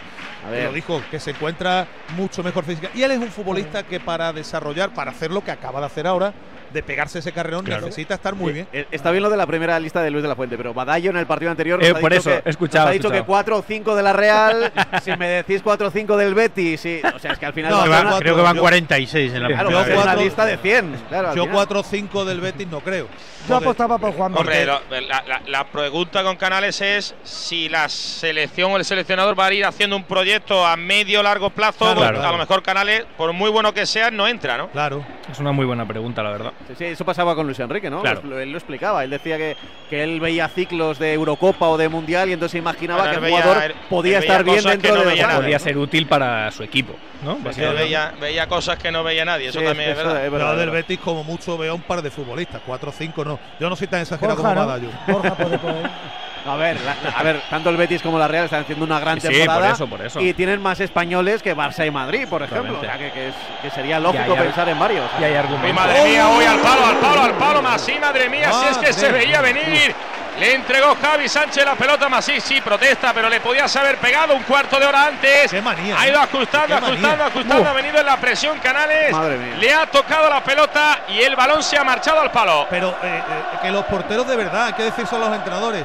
[0.47, 2.89] A Lo dijo, que se encuentra mucho mejor física.
[2.95, 6.07] Y él es un futbolista que para desarrollar, para hacer lo que acaba de hacer
[6.07, 6.31] ahora,
[6.73, 7.81] de pegarse ese carrerón, Claro.
[7.85, 8.67] necesita estar muy bien.
[8.73, 11.09] Eh, Está bien lo de la primera lista de Luis de la Fuente, pero Badallo
[11.11, 13.09] en el partido anterior Eh, nos ha por dicho eso, que, escuchado, nos ha dicho
[13.09, 13.25] que escuchado.
[13.27, 14.71] 4 o 5 de la Real,
[15.03, 17.01] si me decís 4 o 5 del Betis, sí.
[17.15, 19.41] O sea, es que al final No, va cuatro- Creo que van yo- 46 en
[19.43, 20.95] la claro, yo ser una cuatro- lista de 100.
[21.09, 21.55] Claro, Yo final.
[21.67, 23.05] 4-5 del Betis no creo.
[23.05, 23.67] Yo Joder.
[23.69, 24.81] apostaba por Juan Hombre, la,
[25.25, 29.65] la- la pregunta con Canales es si la selección o el seleccionador va a ir
[29.65, 31.79] haciendo un proyecto a medio largo plazo.
[31.79, 32.27] Claro, porque claro.
[32.27, 34.67] A lo mejor Canales, por muy bueno que sea, no entra, ¿no?
[34.69, 35.05] Claro.
[35.31, 36.53] Es una muy buena pregunta, la verdad.
[36.67, 38.01] Sí, sí, eso pasaba con Luis Enrique, ¿no?
[38.01, 38.21] Claro.
[38.23, 39.03] Lo- Él lo explicaba.
[39.03, 39.55] Él decía que,
[39.89, 43.41] que él veía ciclos de Eurocopa o de Mundial y entonces imaginaba que el veía-
[43.41, 45.63] jugador él- podía veía estar bien dentro no de los veía Podía ¿no?
[45.63, 46.93] ser útil para su equipo,
[47.23, 47.37] ¿no?
[47.73, 50.25] Veía, veía cosas que no veía nadie, eso Sí, también es verdad.
[50.25, 50.53] es verdad.
[50.53, 53.39] Yo del Betis, como mucho, veo un par de futbolistas, cuatro o cinco no.
[53.59, 54.67] Yo no soy tan exagerado Borja, como ¿no?
[54.67, 54.89] Badayo.
[55.07, 55.89] Borja puede poner.
[56.47, 59.19] A ver, la- a ver, tanto el Betis como la Real están haciendo una gran
[59.19, 59.61] Sí, sí, temporada.
[59.65, 60.19] por eso, por eso.
[60.21, 62.77] Y tienen más españoles que Barça y Madrid, por ejemplo.
[62.77, 65.09] O sea, que, que es- que sería lógico hay pensar en varios.
[65.19, 65.73] Y hay Uy, argumentos.
[65.75, 68.93] madre mía, hoy al palo, al palo, al palo, Masí, madre mía, si es que
[68.93, 69.93] se veía venir.
[70.39, 74.35] Le entregó Javi Sánchez la pelota a Masí, sí, protesta, pero le podías haber pegado
[74.35, 75.49] un cuarto de hora antes.
[75.49, 76.11] Qué manía, Ha ¿eh?
[76.11, 76.89] ido ajustando, Qué manía.
[76.89, 77.67] ajustando, ajustando, Uf.
[77.67, 79.11] ha venido en la presión Canales.
[79.11, 79.55] Madre mía.
[79.59, 82.67] Le ha tocado la pelota y el balón se ha marchado al palo.
[82.69, 85.83] Pero eh, eh, que los porteros de verdad, hay que decirse a los entrenadores,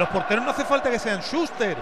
[0.00, 1.76] los porteros no hace falta que sean Schuster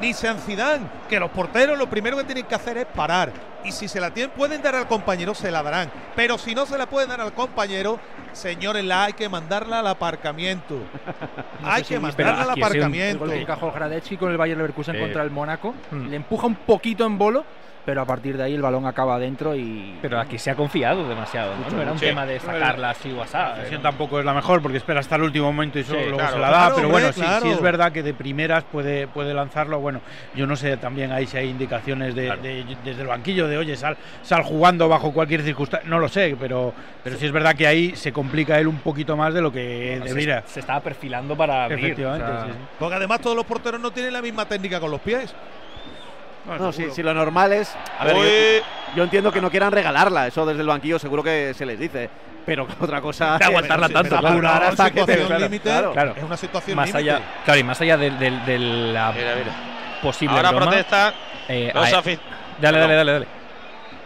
[0.00, 3.32] ni sean Zidane, que los porteros lo primero que tienen que hacer es parar.
[3.64, 5.90] Y si se la tienen, pueden dar al compañero, se la darán.
[6.14, 7.98] Pero si no se la pueden dar al compañero,
[8.32, 10.76] señores, la hay que mandarla al aparcamiento.
[11.64, 13.18] hay que mandarla al sido un- El aparcamiento.
[13.20, 15.00] gol que encajó Gradecki con el Bayer Leverkusen Sí.
[15.00, 15.74] contra el Mónaco.
[15.90, 16.08] Mm.
[16.10, 17.44] Le empuja un poquito en bolo,
[17.86, 19.96] pero a partir de ahí el balón acaba adentro y.
[20.02, 21.62] Pero aquí se ha confiado demasiado, ¿no?
[21.62, 22.06] Mucho, No era un sí.
[22.06, 23.32] tema de sacarla así o así.
[23.72, 26.18] La tampoco es la mejor porque espera hasta el último momento y solo Sí, luego
[26.18, 26.32] claro.
[26.34, 26.56] se la da.
[26.58, 27.42] Claro, pero hombre, bueno, sí, claro.
[27.42, 29.78] sí es verdad que de primeras puede, puede lanzarlo.
[29.78, 30.00] Bueno,
[30.34, 32.42] yo no sé también ahí si hay indicaciones de, Claro.
[32.42, 35.88] de- desde el banquillo de oye, sal, sal jugando bajo cualquier circunstancia.
[35.88, 39.16] No lo sé, pero, pero sí es verdad que ahí se complica él un poquito
[39.16, 40.42] más de lo que Se, debería.
[40.44, 41.84] se estaba perfilando para abrir.
[41.84, 42.58] Efectivamente, o sea, sí, sí.
[42.80, 45.32] Porque además todos los porteros no tienen la misma técnica con los pies.
[46.46, 47.74] No, sí, si lo normal es.
[47.98, 51.52] A ver, yo, yo entiendo que no quieran regalarla, eso desde el banquillo seguro que
[51.54, 52.08] se les dice.
[52.44, 53.36] Pero otra cosa.
[53.38, 54.66] De aguantarla Pero tanto, pero claro.
[54.68, 55.92] hasta que te- situación claro, límite claro.
[55.92, 56.14] Claro.
[56.16, 57.10] es una situación más límite.
[57.10, 59.52] allá, claro, y más allá del- del- de, la Mira, mira.
[60.00, 61.14] posible Ahora broma, protesta.
[61.48, 62.18] eh, los a- afi-
[62.60, 63.26] dale, dale, dale, dale.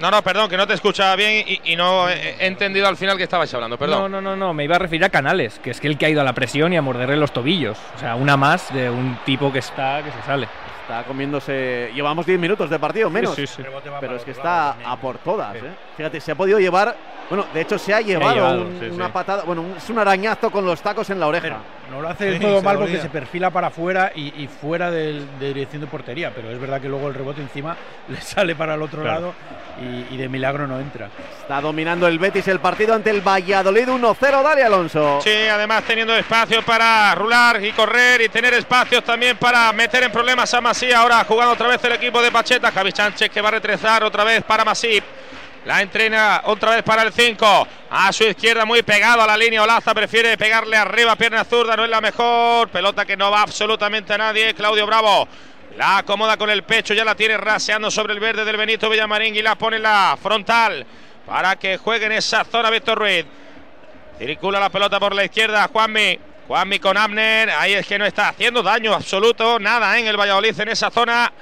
[0.00, 2.96] No, no, perdón, que no te escuchaba bien y, y no he, he entendido al
[2.96, 4.10] final que estabais hablando, perdón.
[4.10, 6.06] No, no, no, no, me iba a referir a Canales, que es que el que
[6.06, 7.76] ha ido a la presión y a morderle los tobillos.
[7.96, 10.48] O sea, una más de un tipo que está, que se sale.
[10.82, 11.90] Está comiéndose.
[11.94, 13.34] Llevamos 10 minutos de partido menos.
[13.36, 13.62] Sí, sí,
[14.00, 15.54] Pero es que está a por todas.
[15.54, 15.60] ¿eh?
[15.96, 16.96] Fíjate, se ha podido llevar.
[17.28, 18.90] Bueno, de hecho se ha llevado, llevado, un- sí, sí.
[18.94, 19.44] una patada.
[19.44, 21.42] Bueno, un- es un arañazo con los tacos en la oreja.
[21.44, 21.56] Pero
[21.90, 24.46] no lo hace Sí, del todo se mal porque se perfila para afuera y, y
[24.48, 27.76] fuera de dirección de portería, pero es verdad que luego el rebote encima
[28.08, 29.20] le sale para el otro Claro.
[29.20, 29.34] lado
[30.10, 31.08] y, y de milagro no entra.
[31.40, 34.42] Está dominando el Betis el partido ante el Valladolid 1-0.
[34.42, 35.20] Dale, Alonso.
[35.22, 40.12] Sí, además teniendo espacio para rular y correr y tener espacios también para meter en
[40.12, 40.92] problemas a Masí.
[40.92, 42.70] Ahora jugando otra vez el equipo de Pacheta.
[42.70, 45.00] Javi Sánchez que va a retrasar otra vez para Masí.
[45.66, 47.68] La entrena otra vez para el 5.
[47.90, 49.62] A su izquierda, muy pegado a la línea.
[49.62, 51.76] Olaza prefiere pegarle arriba, pierna zurda.
[51.76, 52.68] No es la mejor.
[52.70, 54.54] Pelota que no va absolutamente a nadie.
[54.54, 55.28] Claudio Bravo.
[55.76, 59.36] La acomoda con el pecho, ya la tiene raseando sobre el verde del Benito Villamarín
[59.36, 60.84] y la pone en la frontal
[61.24, 63.24] para que juegue en esa zona Víctor Ruiz.
[64.18, 66.18] Circula la pelota por la izquierda, Juanmi.
[66.48, 67.50] Juanmi con Abner.
[67.50, 71.32] Ahí es que no está haciendo daño absoluto, nada en el Valladolid en esa zona.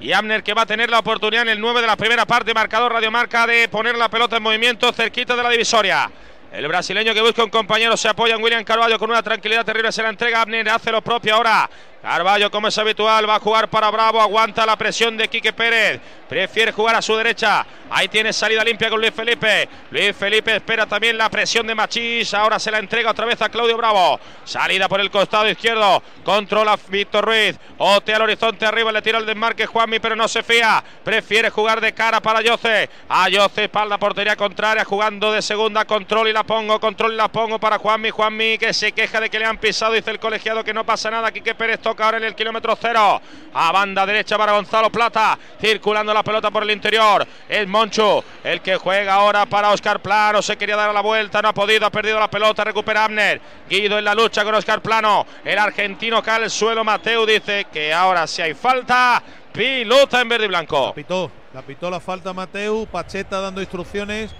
[0.00, 2.54] Y Abner que va a tener la oportunidad en el 9 de la primera parte,
[2.54, 6.10] marcador Radiomarca, de poner la pelota en movimiento cerquita de la divisoria.
[6.50, 9.92] El brasileño que busca un compañero se apoya en William Carvalho con una tranquilidad terrible.
[9.92, 11.68] Se la entrega Abner, hace lo propio ahora.
[12.02, 14.20] Carvalho, como es habitual, va a jugar para Bravo.
[14.22, 16.00] Aguanta la presión de Quique Pérez.
[16.28, 17.66] Prefiere jugar a su derecha.
[17.90, 19.68] Ahí tiene salida limpia con Luis Felipe.
[19.90, 22.32] Luis Felipe espera también la presión de Machís.
[22.32, 24.18] Ahora se la entrega otra vez a Claudio Bravo.
[24.44, 26.02] Salida por el costado izquierdo.
[26.24, 27.58] Controla Víctor Ruiz.
[27.76, 28.92] Otea al horizonte arriba.
[28.92, 30.82] Le tira el desmarque Juanmi, pero no se fía.
[31.04, 32.88] Prefiere jugar de cara para Yoce.
[33.08, 34.84] A Yoce, espalda, portería contraria.
[34.84, 35.84] Jugando de segunda.
[35.84, 36.80] Control y la pongo.
[36.80, 38.08] Control y la pongo para Juanmi.
[38.08, 39.92] Juanmi que se queja de que le han pisado.
[39.92, 41.32] Dice el colegiado que no pasa nada.
[41.32, 43.20] Quique Pérez toca ahora en el kilómetro cero.
[43.52, 45.36] A banda derecha para Gonzalo Plata.
[45.60, 47.26] Circulando la pelota por el interior.
[47.48, 50.40] Es Moncho el que juega ahora para Oscar Plano.
[50.40, 51.42] Se quería dar la vuelta.
[51.42, 51.86] No ha podido.
[51.86, 52.62] Ha perdido la pelota.
[52.62, 53.40] Recupera Abner.
[53.68, 55.26] Guido en la lucha con Oscar Plano.
[55.44, 56.84] El argentino cae al suelo.
[56.84, 59.22] Mateo dice que ahora si hay falta.
[59.52, 60.86] Pilota en verde y blanco.
[60.86, 64.30] La pitó, la pitó la falta Mateu, Pacheta dando instrucciones.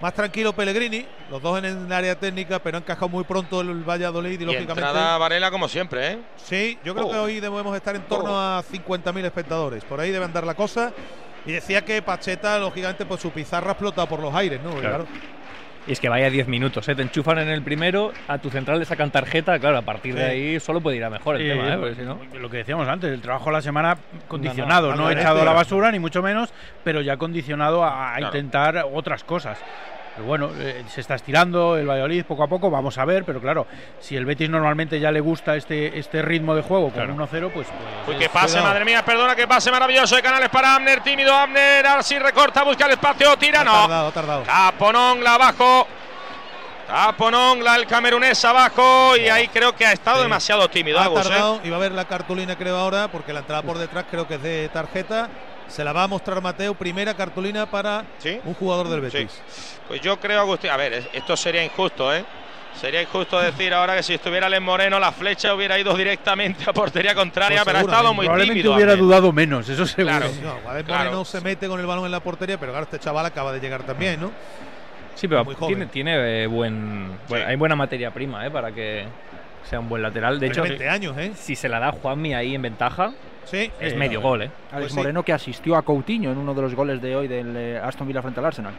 [0.00, 3.82] Más tranquilo Pellegrini, los dos en el área técnica, pero ha encajado muy pronto el
[3.82, 4.82] Valladolid y, Y lógicamente.
[4.88, 6.18] entrada Varela como siempre, ¿eh?
[6.36, 7.10] Sí, yo creo Oh.
[7.12, 9.84] que hoy debemos estar en torno a 50.000 espectadores.
[9.84, 10.92] Por ahí debe andar la cosa.
[11.46, 14.74] Y decía que Pacheta, lógicamente, pues su pizarra explota por los aires, ¿no?
[14.74, 15.06] Claro,
[15.88, 16.96] Y es que vaya 10 minutos, ¿eh?
[16.96, 20.24] te enchufan en el primero, a tu central le sacan tarjeta, claro, a partir de
[20.24, 21.76] ahí solo puede ir a mejor el Sí, tema, ¿eh?
[21.78, 22.18] Porque si no...
[22.40, 23.96] Lo que decíamos antes, el trabajo de la semana
[24.26, 27.84] condicionado, No, no, no, al echado a la basura, ni mucho menos, pero ya condicionado
[27.84, 28.36] a, a Claro.
[28.36, 29.58] intentar otras cosas.
[30.16, 33.38] Pero bueno, eh, se está estirando el Valladolid poco a poco, vamos a ver, pero
[33.40, 33.66] claro,
[34.00, 37.14] si el Betis normalmente ya le gusta este, este ritmo de juego con Claro.
[37.14, 37.68] 1-0, pues,
[38.06, 38.66] pues Uy, que pase, cuidado.
[38.72, 42.62] madre mía, perdona, que pase maravilloso de Canales para Abner, tímido Abner, ahora sí recorta,
[42.64, 43.72] busca el espacio, tira, ha no.
[43.72, 44.42] tardado, ha tardado.
[44.44, 45.86] Caponón, la abajo.
[46.86, 50.22] Taponongla, el camerunés abajo y ahí creo que ha estado Sí.
[50.22, 51.00] demasiado tímido.
[51.00, 51.22] Ha Agus, ¿eh?
[51.28, 54.28] tardado y va a ver la cartulina creo ahora porque la entrada por detrás creo
[54.28, 55.28] que es de tarjeta.
[55.68, 58.04] Se la va a mostrar Mateo, primera cartulina para
[58.44, 59.40] un jugador del Betis.
[59.88, 62.24] Pues yo creo, Agustín, a ver, es- esto sería injusto, ¿eh?
[62.80, 66.72] Sería injusto decir ahora que si estuviera Les Moreno la flecha hubiera ido directamente a
[66.74, 68.74] portería contraria, pero ha estado muy Probablemente tímido.
[68.74, 70.16] hubiera dudado menos, eso seguro.
[70.18, 70.32] Claro.
[70.42, 70.84] No, Claro.
[71.04, 73.60] Moreno se mete con el balón en la portería, pero claro, este chaval acaba de
[73.60, 74.30] llegar también, ¿no?
[75.14, 75.74] Sí, pero Muy joven.
[75.74, 79.06] tiene, tiene eh, buen, bueno, hay buena materia prima eh, para que
[79.68, 80.38] sea un buen lateral.
[80.38, 81.32] De hecho, 20 años, ¿eh?
[81.34, 83.12] si se la da Juanmi ahí en ventaja,
[83.46, 83.70] Sí.
[83.80, 84.42] es medio gol.
[84.42, 84.50] ¿eh?
[84.70, 84.98] Alex Pues sí.
[84.98, 88.06] Moreno que asistió a Coutinho en uno de los goles de hoy del eh, Aston
[88.06, 88.74] Villa frente al Arsenal.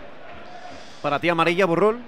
[1.02, 2.00] Para ti amarilla, Burrul.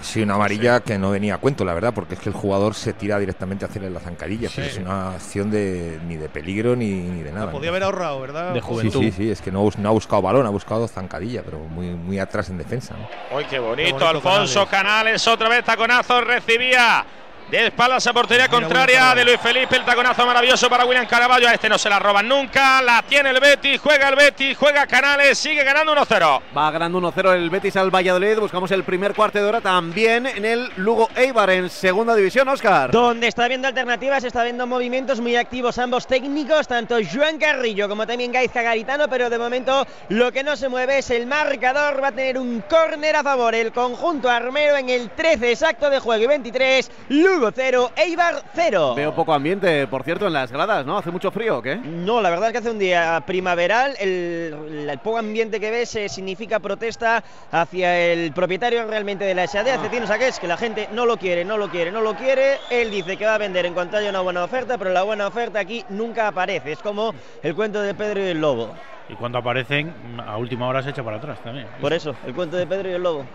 [0.00, 2.74] Sí, una amarilla que no venía a cuento, la verdad, porque es que el jugador
[2.74, 4.50] se tira directamente a hacerle la zancadilla.
[4.50, 4.60] Sí.
[4.60, 7.46] Es una acción de ni de peligro ni, ni de nada.
[7.46, 7.76] La podía ¿no?
[7.76, 8.54] haber ahorrado, ¿verdad?
[8.82, 11.86] Sí, sí, sí, es que no, no ha buscado balón, ha buscado zancadilla, pero muy,
[11.94, 12.94] muy atrás en defensa.
[12.98, 13.36] ¿no?
[13.38, 15.26] Uy, qué bonito, Qué bonito Alfonso Canales.
[15.26, 17.04] otra vez taconazo, recibía
[17.50, 21.54] de espaldas a portería contraria de Luis Felipe, el taconazo maravilloso para William Caraballo, a
[21.54, 25.38] este no se la roban nunca, la tiene el Betis, juega el Betis, juega Canales,
[25.38, 26.40] sigue ganando 1-0.
[26.56, 28.38] Va ganando 1-0 el Betis al Valladolid.
[28.38, 32.90] Buscamos el primer cuarto de hora también en el Lugo Eibar en segunda división, Oscar.
[32.90, 38.06] Donde está viendo alternativas, está viendo movimientos muy activos ambos técnicos, tanto Joan Carrillo como
[38.06, 42.02] también Gaizka Garitano, pero de momento lo que no se mueve es el marcador.
[42.02, 45.98] Va a tener un córner a favor el conjunto armero en el 13 exacto de
[45.98, 46.90] juego y 23.
[47.08, 48.94] Lugo 0, Eibar 0.
[48.94, 50.98] Veo poco ambiente, por cierto, en las gradas, ¿no?
[50.98, 51.76] ¿Hace mucho frío o qué?
[51.76, 53.94] No, la verdad es que hace un día primaveral.
[53.98, 59.46] El, el poco ambiente que ves eh, significa protesta hacia el propietario realmente de la
[59.46, 62.58] SAD, Cecino Saqués, que la gente no lo quiere, no lo quiere, no lo quiere.
[62.70, 65.26] Él dice que va a vender en cuanto haya una buena oferta, pero la buena
[65.26, 66.72] oferta aquí nunca aparece.
[66.72, 68.74] Es como el cuento de Pedro y el Lobo.
[69.08, 69.92] Y cuando aparecen,
[70.26, 71.66] a última hora se echa para atrás también.
[71.80, 73.26] Por eso, el cuento de Pedro y el Lobo.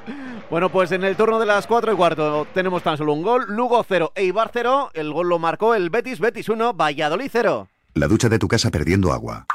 [0.50, 3.46] Bueno, pues en el turno de las 4 y cuarto tenemos tan solo un gol.
[3.50, 4.92] Lugo 0, Eibar 0.
[4.94, 7.68] El gol lo marcó el Betis, Betis 1, Valladolid 0.
[7.94, 9.46] La ducha de tu casa perdiendo agua.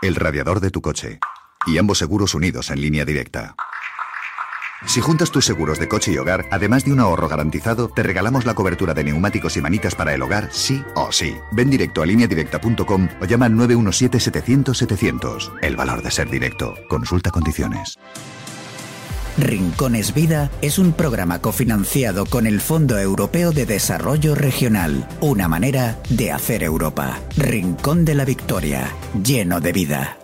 [0.00, 1.18] El radiador de tu coche.
[1.66, 3.54] Y ambos seguros unidos en línea directa.
[4.86, 8.46] Si juntas tus seguros de coche y hogar, además de un ahorro garantizado, te regalamos
[8.46, 11.36] la cobertura de neumáticos y manitas para el hogar, sí o sí.
[11.52, 15.52] Ven directo a lineadirecta.com o llama al 917-700-700.
[15.60, 16.74] El valor de ser directo.
[16.88, 17.98] Consulta condiciones.
[19.38, 25.98] Rincones Vida es un programa cofinanciado con el Fondo Europeo de Desarrollo Regional, una manera
[26.08, 27.18] de hacer Europa.
[27.36, 30.18] Rincón de la Victoria, lleno de vida.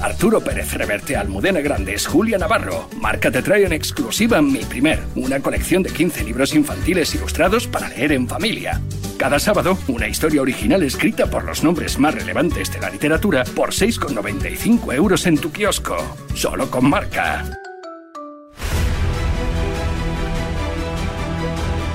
[0.00, 2.88] Arturo Pérez Reverte, Almudena Grandes, Julia Navarro.
[3.00, 7.88] Marca te trae en exclusiva Mi Primer, una colección de 15 libros infantiles ilustrados para
[7.88, 8.80] leer en familia.
[9.16, 13.70] Cada sábado, una historia original escrita por los nombres más relevantes de la literatura por
[13.70, 15.96] 6,95 euros en tu kiosco.
[16.34, 17.44] Solo con marca.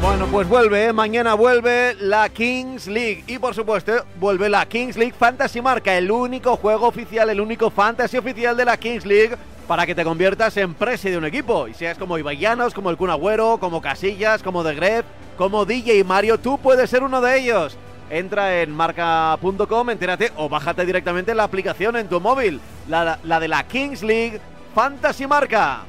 [0.01, 0.93] Bueno, pues vuelve, ¿eh?
[0.93, 6.09] mañana vuelve la Kings League y por supuesto vuelve la Kings League Fantasy Marca, el
[6.09, 9.35] único juego oficial, el único fantasy oficial de la Kings League
[9.67, 12.89] para que te conviertas en presi de un equipo y seas como Ibai Llanos, como
[12.89, 15.05] el Kun Agüero, como Casillas, como The Gref,
[15.37, 17.77] como DJ Mario, tú puedes ser uno de ellos.
[18.09, 23.63] Entra en marca.com, entérate o bájate directamente la aplicación en tu móvil, la de la
[23.63, 24.39] Kings League
[24.73, 25.83] Fantasy Marca.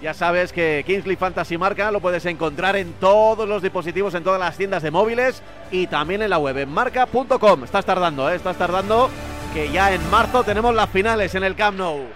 [0.00, 4.38] Ya sabes que Kingsley Fantasy Marca lo puedes encontrar en todos los dispositivos, en todas
[4.38, 7.64] las tiendas de móviles y también en la web, en marca.com.
[7.64, 8.36] Estás tardando, ¿eh?
[8.36, 9.10] Estás tardando,
[9.52, 12.06] que ya en marzo tenemos las finales en el Camp Nou.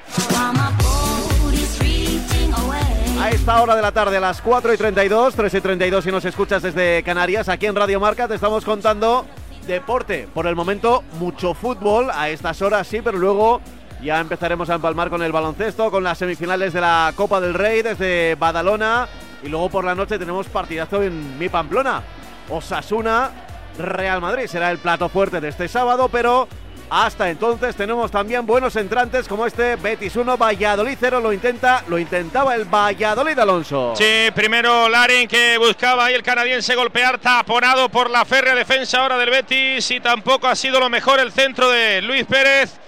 [3.20, 6.10] A esta hora de la tarde, a las 4 y 32, 3 y 32 si
[6.12, 9.26] nos escuchas desde Canarias, aquí en Radio Marca te estamos contando
[9.66, 10.28] deporte.
[10.32, 13.60] Por el momento, mucho fútbol, a estas horas sí, pero luego
[14.02, 17.82] ya empezaremos a empalmar con el baloncesto, con las semifinales de la Copa del Rey
[17.82, 19.08] desde Badalona.
[19.42, 22.02] Y luego por la noche tenemos partidazo en mi Pamplona.
[22.48, 23.30] Osasuna,
[23.78, 26.48] Real Madrid será el plato fuerte de este sábado, pero
[26.90, 31.20] hasta entonces tenemos también buenos entrantes como este Betis 1, Valladolid 0.
[31.20, 33.94] Lo intenta, lo intentaba el Valladolid Alonso.
[33.96, 39.16] Sí, primero Larin que buscaba ahí el canadiense golpear, taponado por la férrea defensa ahora
[39.16, 42.78] del Betis y tampoco ha sido lo mejor el centro de Luis Pérez.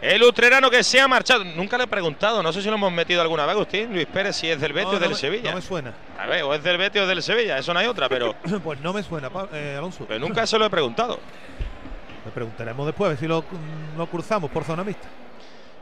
[0.00, 1.44] El utrerano que se ha marchado.
[1.44, 4.36] Nunca le he preguntado, no sé si lo hemos metido alguna vez, Agustín, Luis Pérez,
[4.36, 5.50] si es del Betis No, o del no me- Sevilla.
[5.50, 5.92] No me suena.
[6.18, 8.80] A ver, o es del Betis o del Sevilla, eso no hay otra, pero Pues
[8.80, 10.04] no me suena, eh, Alonso.
[10.06, 11.18] pero nunca se lo he preguntado.
[12.24, 13.44] Le preguntaremos después a ver si lo,
[13.96, 15.08] lo cruzamos por zona mixta.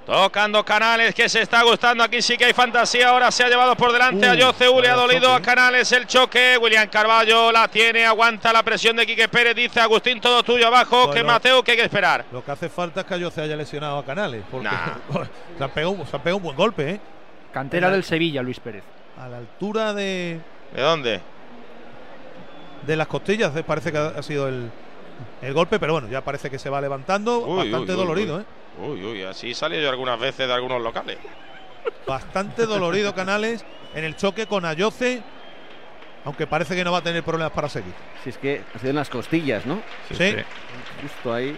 [0.06, 2.04] Tocando Canales, que se está gustando.
[2.04, 3.08] Aquí sí que hay fantasía.
[3.08, 4.80] Ahora se ha llevado por delante Uh, a Yoceu.
[4.80, 6.56] Le ha dolido choque, a Canales el choque.
[6.58, 9.56] William Carballo la tiene, aguanta la presión de Quique Pérez.
[9.56, 11.10] Dice Agustín, todo tuyo abajo.
[11.10, 11.24] que.
[11.24, 12.24] Mateo, que hay que esperar.
[12.30, 14.44] Lo que hace falta es que yo se haya lesionado a Canales.
[14.48, 14.68] Porque
[15.58, 17.00] se, han pegado, se pegado un buen golpe, ¿eh?
[17.52, 18.84] Cantera del Sevilla, Luis Pérez.
[19.18, 20.38] a la altura de,
[20.72, 21.20] ¿De dónde?
[22.86, 24.70] de las costillas, eh, parece que ha ha sido el,
[25.42, 28.36] el golpe, pero bueno, ya parece que se va levantando, Uy, bastante uy, uy, dolorido,
[28.36, 28.42] uy.
[28.42, 28.44] ¿eh?
[28.79, 31.18] Uy, uy, así salí yo algunas veces de algunos locales.
[32.07, 33.64] Bastante dolorido Canales
[33.95, 35.22] en el choque con Ayoce,
[36.24, 37.95] aunque parece que no va a tener problemas para seguir.
[38.22, 39.81] Si es que ha sido en las costillas, ¿no?
[40.12, 40.37] Sí.
[41.03, 41.57] Justo ahí.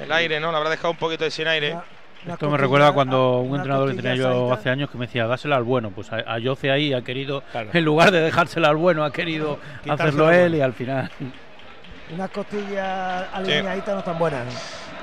[0.00, 0.50] El aire, ¿no?
[0.50, 1.76] Le habrá dejado un poquito de sin aire.
[2.26, 5.56] Esto me recuerda cuando un entrenador que tenía yo hace años que me decía, dásela
[5.56, 5.90] al bueno.
[5.90, 9.58] Pues a, a Yoce ahí ha querido, en lugar de dejársela al bueno, ha querido
[9.88, 10.56] hacerlo él bueno.
[10.56, 11.10] y al final.
[12.14, 14.46] Unas costillas alineaditas no están buenas.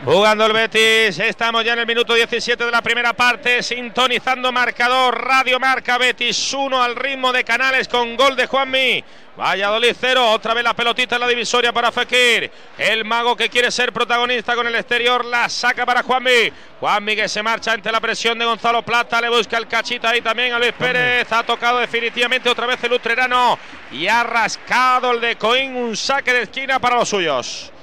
[0.05, 5.21] Jugando el Betis, estamos ya en el minuto 17 de la primera parte, sintonizando marcador,
[5.25, 9.03] Radio Marca Betis 1 al ritmo de Canales con gol de Juanmi.
[9.37, 12.49] Valladolid 0, otra vez la pelotita en la divisoria para Fekir.
[12.77, 16.49] El mago que quiere ser protagonista con el exterior la saca para Juanmi.
[16.79, 20.21] Juanmi que se marcha ante la presión de Gonzalo Plata, le busca el cachito ahí
[20.21, 21.29] también a Luis Pérez.
[21.29, 23.59] Ha tocado definitivamente otra vez el Utrerano
[23.91, 27.73] y ha rascado el de Coín, un saque de esquina para los suyos.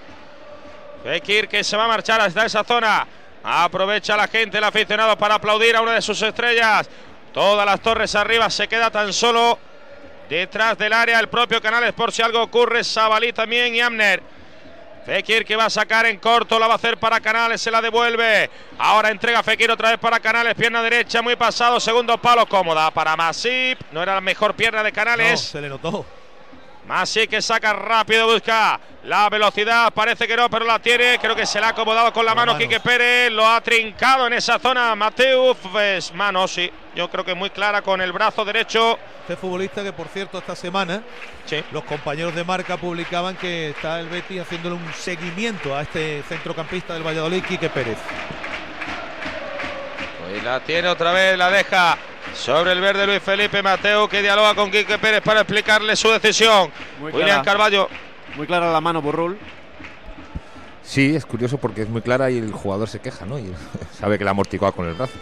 [1.07, 3.07] Fekir que se va a marchar hasta esa zona.
[3.45, 6.91] Aprovecha la gente, el aficionado, para aplaudir a una de sus estrellas.
[7.33, 9.57] Todas las torres arriba, se queda tan solo
[10.29, 12.83] detrás del área el propio Canales por si algo ocurre.
[12.83, 14.21] Sabalí también y Amner.
[15.05, 17.81] Fekir que va a sacar en corto, la va a hacer para Canales, se la
[17.81, 18.51] devuelve.
[18.77, 23.15] Ahora entrega Fekir otra vez para Canales, pierna derecha, muy pasado, segundo palo, cómoda para
[23.15, 23.79] Masip.
[23.93, 25.41] No era la mejor pierna de Canales.
[25.41, 26.05] se le notó.
[26.87, 31.19] Masip que saca rápido, busca la velocidad, parece que no, pero la tiene.
[31.21, 32.57] Creo que se la ha acomodado con la mano.
[32.57, 34.95] Quique Pérez, lo ha trincado en esa zona.
[34.95, 36.71] Mateo, pues mano, sí.
[36.95, 38.99] Yo creo que muy clara con el brazo derecho.
[39.23, 41.03] Este futbolista que, por cierto, esta semana
[41.73, 46.95] los compañeros de marca publicaban que está el Betis haciéndole un seguimiento a este centrocampista
[46.95, 47.99] del Valladolid, Quique Pérez.
[50.45, 51.97] La tiene otra vez, la deja
[52.37, 56.71] sobre el verde Luis Felipe Mateo que dialoga con Quique Pérez para explicarle su decisión.
[57.01, 57.43] Muy William clara.
[57.43, 57.89] Carballo.
[58.37, 59.39] Muy clara la mano, Burrul.
[60.83, 63.39] Sí, es curioso porque es muy clara y el jugador se queja, ¿no?
[63.39, 63.53] Y
[63.99, 65.15] sabe que la ha amortiguado con el brazo.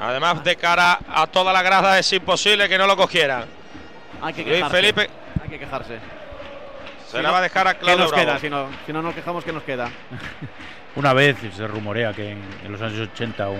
[0.00, 3.44] Además, de cara a toda la grada es imposible que no lo cogieran.
[4.20, 4.76] Hay que Luis quejarse.
[4.76, 5.10] Felipe
[5.40, 6.00] Hay que quejarse.
[7.06, 8.24] se Si la no, va a dejar a ¿Qué Claudio nos queda?
[8.24, 8.40] Bravo.
[8.40, 9.88] Si no, si no nos quejamos, ¿qué nos queda?
[10.98, 13.58] Una vez se rumorea que en, en los años 80 un,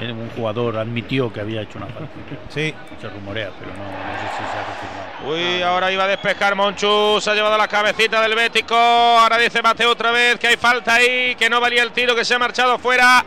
[0.00, 2.08] un- un jugador admitió que había hecho una falta.
[2.50, 2.74] Sí.
[3.00, 5.32] Se rumorea, pero no, no sé si se ha confirmado.
[5.56, 8.74] Uy, ahora iba a despejar Monchu, se ha llevado la cabecita del Bético.
[8.76, 12.24] Ahora dice Mateo otra vez que hay falta ahí, que no valía el tiro, que
[12.24, 13.24] se ha marchado fuera.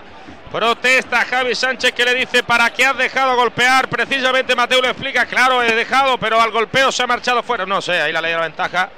[0.52, 3.90] Protesta Javi Sánchez que le dice para qué has dejado golpear.
[3.90, 7.66] Precisamente Mateo le explica, claro, he dejado, pero al golpeo se ha marchado fuera.
[7.66, 8.90] No sé, ahí la ley de la ventaja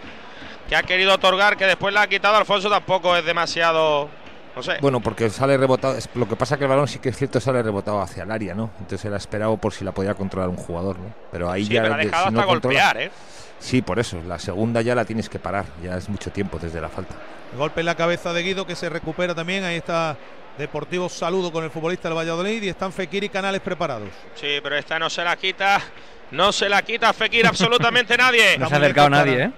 [0.68, 4.10] que ha querido otorgar, que después la ha quitado Alfonso, tampoco es demasiado.
[4.56, 4.78] No sé.
[4.82, 5.96] Bueno, porque sale rebotado.
[5.98, 8.32] es- Lo que pasa que el balón sí que es cierto sale rebotado hacia el
[8.32, 8.72] área, ¿no?
[8.80, 11.14] Entonces él ha esperado por si la podía controlar un jugador, ¿no?
[11.32, 11.84] Pero ahí Sí, ya.
[11.84, 13.12] pero ha de- dejado si no hasta controla- golpear, ¿eh?
[13.60, 14.20] Sí, por eso.
[14.28, 15.66] La segunda ya la tienes que parar.
[15.84, 17.14] Ya es mucho tiempo desde la falta.
[17.54, 19.64] El golpe en la cabeza de Guido que se recupera también.
[19.64, 20.18] Ahí está
[20.58, 24.10] Deportivo Saludo con el futbolista del Valladolid y están Fekir y Canales preparados.
[24.36, 25.80] Sí, pero esta no se la quita.
[26.32, 28.54] No se la quita Fekir absolutamente nadie.
[28.54, 29.52] Está muy lejos para-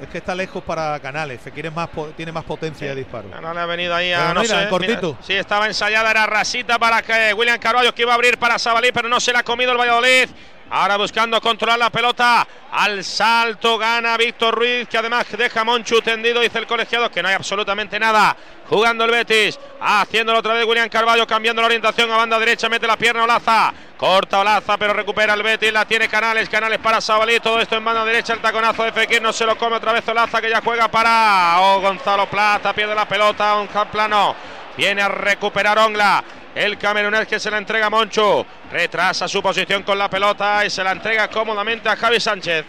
[0.00, 1.40] Es que está lejos para Canales.
[1.40, 3.28] Fekir es más, tiene más potencia de disparo.
[3.28, 5.06] Le ha venido ahí a Pero no mira, sé, en cortito.
[5.12, 8.58] mira, sí, estaba ensayada, era rasita para que William Carvalho que iba a abrir para
[8.58, 10.28] Sabalí, pero no se la ha comido el Valladolid.
[10.68, 12.46] Ahora buscando controlar la pelota.
[12.72, 16.40] Al salto gana Víctor Ruiz, que además deja a Monchu tendido.
[16.40, 18.36] Dice el colegiado que no hay absolutamente nada.
[18.68, 19.58] Jugando el Betis.
[19.80, 22.68] Haciéndolo otra vez William Carvalho, cambiando la orientación a banda derecha.
[22.68, 23.72] Mete la pierna Olaza.
[23.96, 25.72] Corta Olaza, pero recupera el Betis.
[25.72, 26.48] La tiene Canales.
[26.48, 27.40] Canales para Sabalí.
[27.40, 28.34] Todo esto en banda derecha.
[28.34, 29.22] El taconazo de Fekir.
[29.22, 32.72] No se lo come otra vez Olaza, que ya juega para oh, Gonzalo Plata.
[32.74, 33.56] Pierde la pelota.
[33.56, 34.36] Un plano.
[34.76, 36.22] Viene a recuperar Ongla.
[36.54, 38.44] El camerunés que se la entrega a Monchu.
[38.70, 42.64] Retrasa su posición con la pelota y se la entrega cómodamente a Javi Sánchez.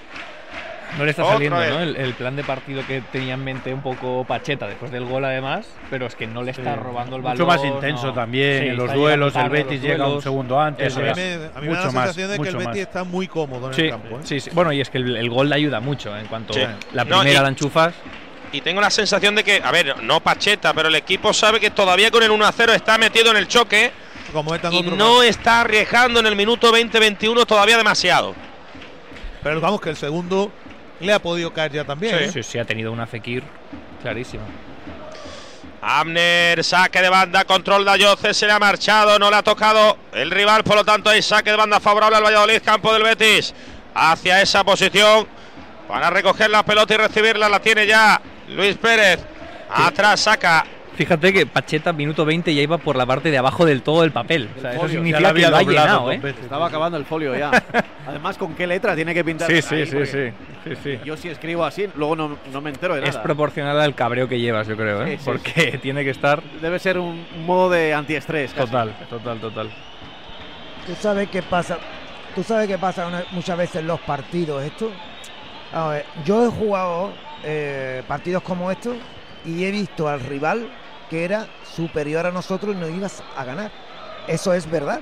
[0.98, 1.70] No le está Otra saliendo, vez.
[1.72, 1.80] ¿no?
[1.82, 5.26] El, el plan de partido que tenía en mente un poco Pacheta después del gol,
[5.26, 6.80] además, pero es que no le está Sí.
[6.82, 7.46] robando el balón.
[7.46, 8.14] Mucho más intenso no.
[8.14, 8.64] también.
[8.64, 10.88] Sí, en los duelos, el a Betis llega un segundo antes.
[10.88, 11.18] Eso o sea, es.
[11.56, 12.88] A mí me da mucho la más, sensación de que el mucho Betis más.
[12.88, 14.16] está muy cómodo en Sí, el campo.
[14.16, 14.20] ¿eh?
[14.24, 14.50] sí, sí.
[14.54, 16.62] Bueno, y es que el, el gol le ayuda mucho en cuanto Sí.
[16.94, 17.94] la No, primera y- la enchufas.
[18.54, 21.70] Y tengo la sensación de que, a ver, no Pacheta, pero el equipo sabe que
[21.70, 23.92] todavía con el 1 a 0 está metido en el choque
[24.32, 25.26] Como metan y no más.
[25.26, 28.34] está arriesgando en el minuto 20-21 todavía demasiado.
[29.44, 30.52] Pero vamos, que el segundo
[31.00, 32.16] le ha podido caer ya también.
[32.16, 32.32] ¿eh?
[32.32, 33.43] Sí, sí, ha tenido una Fekir
[34.02, 34.43] clarísima.
[35.82, 39.98] Abner, saque de banda, control de Ayoce, se le ha marchado, no le ha tocado
[40.12, 43.54] el rival, por lo tanto hay saque de banda favorable al Valladolid, campo del Betis,
[43.93, 45.28] hacia esa posición
[45.88, 48.20] para recoger la pelota y recibirla, la tiene ya
[48.50, 49.20] Luis Pérez,
[49.70, 50.66] atrás saca
[50.98, 54.12] Fíjate que Pacheta, minuto 20, ya iba por la parte de abajo del todo del
[54.12, 54.50] papel.
[54.58, 56.20] O sea, eso significa Ya lo que lo ha llenado, ¿eh?
[56.41, 57.52] Estaba acabando el folio ya.
[58.08, 59.48] Además, ¿con qué letra tiene que pintar?
[59.48, 59.86] Sí, sí, ahí?
[59.86, 60.30] sí, sí,
[60.64, 61.00] sí, sí.
[61.06, 63.12] Yo si escribo así, luego no, no me entero de nada.
[63.12, 65.12] Es proporcional al cabreo que llevas, yo creo, ¿eh?
[65.12, 66.41] Sí, sí, Porque tiene que estar.
[66.62, 68.54] Debe ser un modo de antiestrés.
[68.54, 69.70] Total, total, total.
[70.88, 71.78] Tú sabes qué pasa.
[72.34, 74.91] Tú sabes qué pasa una- muchas veces en los partidos esto.
[75.74, 77.12] A ver, yo he jugado
[77.43, 78.95] eh, partidos como estos
[79.45, 80.68] y he visto al rival
[81.10, 83.72] que era superior a nosotros y nos ibas a ganar.
[84.28, 85.01] Eso es verdad.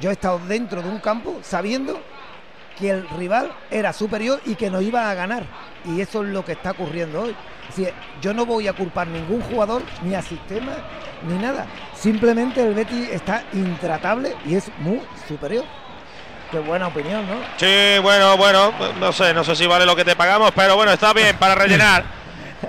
[0.00, 2.00] Yo he estado dentro de un campo sabiendo
[2.78, 5.44] que el rival era superior y que nos iba a ganar.
[5.84, 7.36] Y eso es lo que está ocurriendo hoy.
[7.68, 10.72] Es decir, yo no voy a culpar ningún jugador, ni a sistema,
[11.26, 11.66] ni nada.
[11.94, 15.64] Simplemente el Betis está intratable y es muy superior.
[16.50, 17.36] Qué buena opinión, ¿no?
[17.56, 20.92] Sí, bueno, bueno, no sé, no sé si vale lo que te pagamos, pero bueno,
[20.92, 22.04] está bien para rellenar.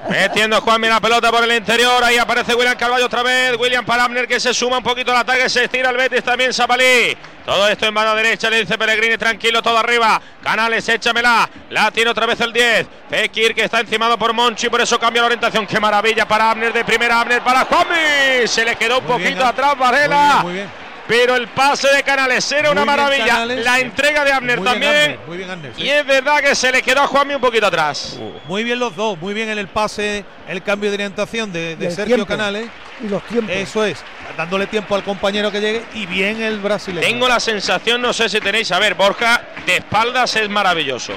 [0.10, 4.04] Metiendo Juanmi la pelota por el interior, ahí aparece William Carvalho otra vez, William para
[4.06, 7.16] Abner que se suma un poquito al ataque, se estira el Betis también Zapalí.
[7.46, 10.20] Todo esto en mano derecha, le dice Pellegrini, tranquilo, todo arriba.
[10.44, 12.88] Canales, échamela, la tiene otra vez el 10.
[13.10, 15.68] Fekir que está encimado por Monchi, por eso cambia la orientación.
[15.68, 18.48] Qué maravilla para Abner de primera, Abner para Juanmi.
[18.48, 20.30] Se le quedó un Muy poquito atrás Muy Varela.
[20.34, 20.85] bien, muy bien.
[21.08, 23.26] Pero el pase de Canales era una Muy maravilla.
[23.28, 23.64] Canales.
[23.64, 25.02] La entrega de Abner Muy bien, también.
[25.02, 25.84] Abner, muy bien, Abner, sí.
[25.84, 28.20] Y es verdad que se le quedó a Juanmi un poquito atrás.
[28.48, 32.16] Muy bien los dos, muy bien en el pase, el cambio de orientación de, Sergio
[32.16, 32.26] tiempo.
[32.26, 32.68] Canales.
[33.04, 33.56] Y los tiempos.
[33.56, 34.04] Eso es,
[34.38, 37.06] dándole tiempo al compañero que llegue y bien el brasileño.
[37.06, 41.14] Tengo la sensación, no sé si tenéis, a ver, Borja de espaldas es maravilloso.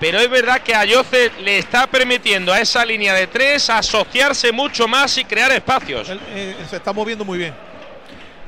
[0.00, 4.52] Pero es verdad que a Yoce le está permitiendo a esa línea de tres asociarse
[4.52, 6.08] mucho más y crear espacios.
[6.30, 7.67] Eh, se está moviendo muy bien.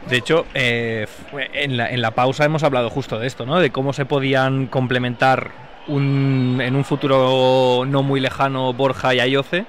[0.08, 1.06] De hecho, eh,
[1.52, 3.60] en, la, en la pausa hemos hablado justo de esto, ¿no?
[3.60, 5.50] De cómo se podían complementar
[5.88, 9.66] un- en un futuro no muy lejano Borja y Ayoce,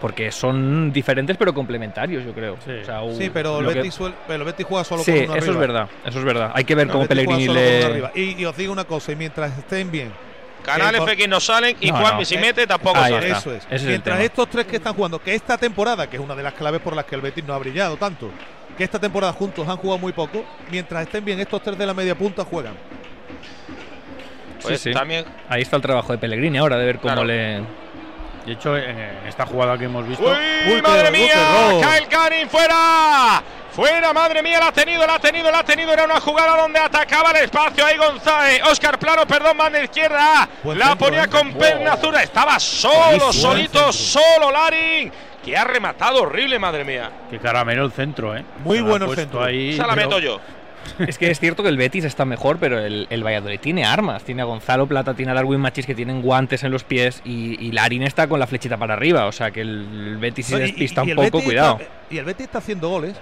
[0.00, 2.54] porque son diferentes pero complementarios, yo creo.
[2.54, 5.20] O sea, Sí, pero el que- Betis, suel- pero el Betis juega solo Sí, con
[5.24, 5.52] uno eso arriba.
[5.52, 6.50] es verdad, eso es verdad.
[6.54, 8.10] Hay que ver cómo Pellegrini le...
[8.14, 10.10] Y, y os digo una cosa, y mientras estén bien.
[10.62, 12.24] Canales, que- Fekir no salen y No, Juanmi no.
[12.24, 13.30] si mete tampoco Ahí sale.
[13.30, 13.66] Eso es.
[13.70, 16.54] Ese Mientras estos tres que están jugando, que esta temporada, que es una de las
[16.54, 18.30] claves por las que el Betis no ha brillado tanto,
[18.76, 21.94] que esta temporada juntos han jugado muy poco, mientras estén bien estos tres de la
[21.94, 22.74] media punta juegan.
[24.62, 24.94] Pues Sí, sí.
[24.94, 25.24] también.
[25.48, 27.24] Ahí está el trabajo de Pellegrini ahora, de ver cómo Claro.
[27.26, 27.62] le...
[28.46, 28.98] De hecho, en
[29.28, 30.24] esta jugada que hemos visto.
[30.24, 31.32] ¡Uy, madre mía!
[31.80, 33.40] Kyle Canning fuera.
[33.74, 35.92] Fuera, madre mía, la ha tenido, la ha tenido, la ha tenido.
[35.92, 37.86] Era una jugada donde atacaba el espacio.
[37.86, 40.46] Ahí González, Oscar Plano, perdón, mano izquierda.
[40.62, 41.28] Buen la centro, ponía ¿eh?
[41.28, 42.14] con perna azul.
[42.16, 45.10] Estaba solo, solito, buen solo Larin.
[45.42, 47.10] Que ha rematado horrible, madre mía.
[47.30, 48.44] Que caramelo el centro, ¿eh?
[48.58, 49.42] Muy la bueno el centro.
[49.42, 50.40] Ahí, Esa la pero- meto yo.
[50.98, 54.22] Es que es cierto que el Betis está mejor, pero el, el Valladolid tiene armas.
[54.24, 57.56] Tiene a Gonzalo Plata, tiene a Darwin Machis que tienen guantes en los pies y,
[57.64, 59.26] y Larín está con la flechita para arriba.
[59.26, 61.78] O sea que el, el Betis y- despista y un poco, Betis cuidado.
[61.80, 63.14] está- y el Betis está haciendo goles,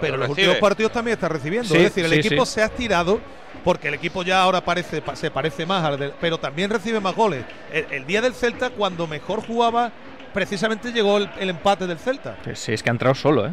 [0.00, 0.48] pero en los Recibe.
[0.48, 1.68] últimos partidos también está recibiendo.
[1.68, 2.52] Sí, es decir, el sí, equipo sí.
[2.54, 3.20] se ha estirado
[3.64, 7.00] porque el equipo ya ahora parece pa- se parece más, al del- pero también recibe
[7.00, 7.44] más goles.
[7.72, 9.90] El, el día del Celta, cuando mejor jugaba,
[10.32, 12.36] precisamente llegó el, el empate del Celta.
[12.54, 13.52] Sí, es que ha entrado solo, ¿eh?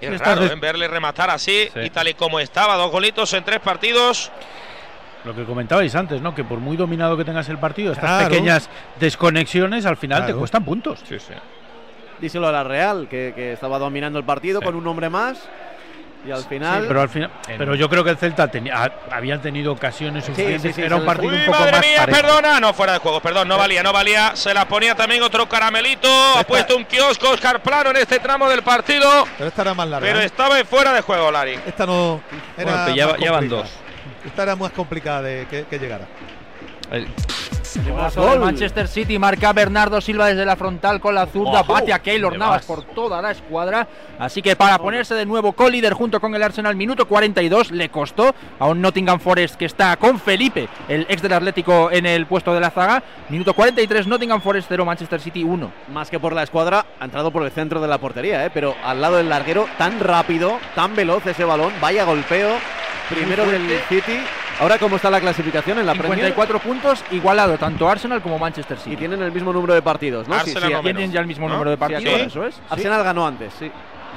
[0.00, 0.56] Es Estas raro des- ¿eh?
[0.60, 1.80] verle rematar así Sí.
[1.80, 2.76] y tal y como estaba.
[2.76, 4.30] Dos golitos en tres partidos.
[5.24, 6.34] Lo que comentabais antes, ¿no?
[6.34, 8.28] Que por muy dominado que tengas el partido, estas Claro.
[8.28, 8.70] pequeñas
[9.00, 11.00] desconexiones al final te cuestan puntos.
[11.08, 11.34] Sí, sí.
[12.20, 15.48] Díselo a la Real, que, que estaba dominando el partido con un hombre más.
[16.26, 16.80] Y al final.
[16.82, 20.24] Sí, pero al final, pero yo creo que el Celta tenía, ha- habían tenido ocasiones
[20.24, 20.62] suficientes.
[20.62, 22.20] sí, sí, Era un partido Uy, un poco madre más mía, parejo.
[22.20, 22.60] perdona.
[22.60, 24.34] No, fuera de juego, perdón, no valía, no valía.
[24.34, 26.08] Se la ponía también otro caramelito.
[26.36, 29.26] Ha puesto un kiosco Oscar Plano en este tramo del partido.
[29.38, 30.06] Pero esta era más larga.
[30.06, 30.24] Pero ¿eh?
[30.24, 31.58] estaba fuera de juego, Lari.
[31.66, 32.20] Esta no
[32.56, 33.70] era Bueno, ya- ya van dos.
[34.26, 36.06] Esta era más complicada de que, que llegara.
[36.90, 37.06] El-
[37.76, 41.62] Golazo del Manchester City marca Bernardo Silva desde la frontal con la zurda.
[41.62, 42.66] Bate a Keylor Navas vas.
[42.66, 43.86] por toda la escuadra.
[44.18, 48.34] Así que para ponerse de nuevo co-líder junto con el Arsenal, minuto 42 le costó
[48.58, 52.54] a un Nottingham Forest que está con Felipe, el ex del Atlético, en el puesto
[52.54, 53.02] de la zaga.
[53.28, 55.70] Minuto 43, Nottingham Forest 0, Manchester City 1.
[55.92, 58.50] Más que por la escuadra, ha entrado por el centro de la portería, ¿eh?
[58.52, 62.56] pero al lado del larguero, tan rápido, tan veloz ese balón, vaya golpeo.
[63.08, 63.62] Primero del.
[63.88, 64.20] City.
[64.60, 66.18] Ahora, ¿cómo está la clasificación en la Premier?
[66.18, 68.94] 54 puntos, igualado tanto Arsenal como Manchester City.
[68.94, 70.34] Y tienen el mismo número de partidos, ¿no?
[70.34, 71.54] Sí, Arsenal sí, no Tienen menos, ya el mismo ¿no?
[71.54, 72.60] número de Sí, partidos, eso es.
[72.68, 73.70] Arsenal ganó antes, sí.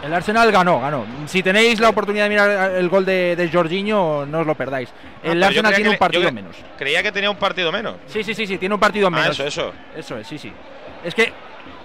[0.04, 1.06] El Arsenal ganó, ganó.
[1.28, 4.90] Si tenéis la oportunidad de mirar el gol de, de Jorginho, no os lo perdáis.
[4.90, 6.56] Ah, El Arsenal tiene un partido menos.
[6.76, 7.98] Creía que tenía un partido menos.
[8.08, 9.40] Sí, sí, sí, sí, tiene un partido Ah, menos.
[9.40, 9.74] eso, eso.
[9.96, 10.52] Eso es, sí, sí.
[11.04, 11.32] Es que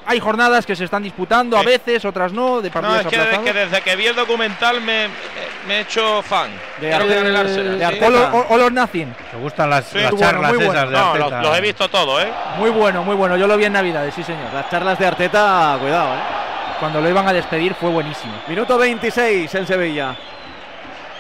[0.07, 3.17] hay jornadas que se están disputando a veces, otras no, de No, partidos es que
[3.17, 3.45] desde, aplazados.
[3.45, 5.07] que desde que vi el documental me,
[5.69, 6.51] he hecho fan.
[6.81, 7.15] De Arteta.
[7.15, 8.05] ver el Arsenal, de sí.
[8.49, 9.13] All or nothing.
[9.31, 11.61] Te gustan las, Sí, las muy charlas bueno, muy esas de No, los, los he
[11.61, 12.33] visto todos, ¿eh?
[12.59, 13.37] Muy bueno, muy bueno.
[13.37, 14.53] Yo lo vi en Navidades, sí, señor.
[14.55, 16.19] Las charlas de Arteta, cuidado, ¿eh?
[16.79, 18.35] cuando lo iban a despedir fue buenísimo.
[18.49, 20.15] Minuto 26 en Sevilla.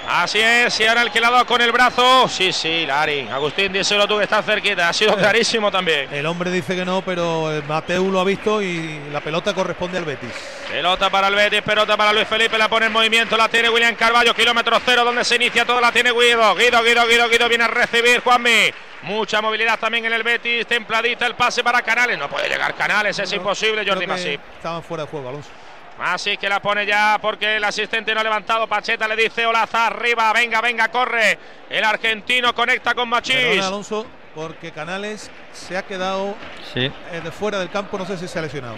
[0.08, 2.28] Así es, y ahora el que ha dado con el brazo.
[2.28, 3.28] Sí, sí, Larin.
[3.28, 4.88] Agustín, díselo tú que estás cerquita.
[4.88, 6.12] Ha sido clarísimo también.
[6.12, 9.98] El hombre dice que no, pero eh, Mateu lo ha visto y la pelota corresponde
[9.98, 10.30] al Betis.
[10.70, 13.96] Pelota para el Betis, pelota para Luis Felipe, la pone en movimiento, la tiene William
[13.96, 17.64] Carballo, kilómetro cero donde se inicia todo, la tiene Guido, Guido, Guido, Guido, Guido viene
[17.64, 18.70] a recibir Juanmi.
[19.02, 23.18] Mucha movilidad también en el Betis, templadita el pase para Canales, no puede llegar Canales,
[23.18, 24.40] es imposible, Jordi Masip.
[24.56, 25.50] Estaban fuera de juego, Alonso.
[25.98, 28.66] Así que la pone ya porque el asistente no ha levantado.
[28.66, 31.38] Pacheta le dice Olaza arriba, venga, venga, corre.
[31.70, 33.34] El argentino conecta con Machís.
[33.36, 36.34] Perdona, Alonso, porque Canales se ha quedado
[36.74, 36.92] Sí.
[37.12, 38.76] eh, de fuera del campo, no sé si se ha lesionado.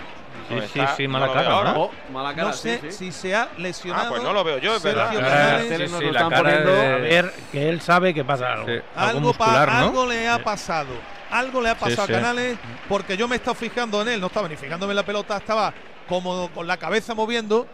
[0.49, 1.73] Sí, sí, está- sí, mala no cara, ahora.
[1.73, 1.81] ¿no?
[1.83, 2.97] Oh, mala cara, no sé sí, sí.
[3.07, 4.07] si se ha lesionado.
[4.07, 5.29] Ah, pues no lo veo yo, es Sergio verdad.
[5.59, 5.91] Canales.
[5.91, 8.66] Sí, la cara de- que él sabe que pasa algo.
[8.66, 9.79] Sí, algo Algo, pa- muscular, ¿no?
[9.79, 10.95] algo le ha pasado.
[11.31, 12.12] Algo le ha pasado sí.
[12.12, 12.59] a Canales
[12.89, 14.20] porque yo me he estado fijando en él.
[14.20, 15.72] No estaba ni fijándome en la pelota, estaba
[16.09, 17.66] como con la cabeza moviendo.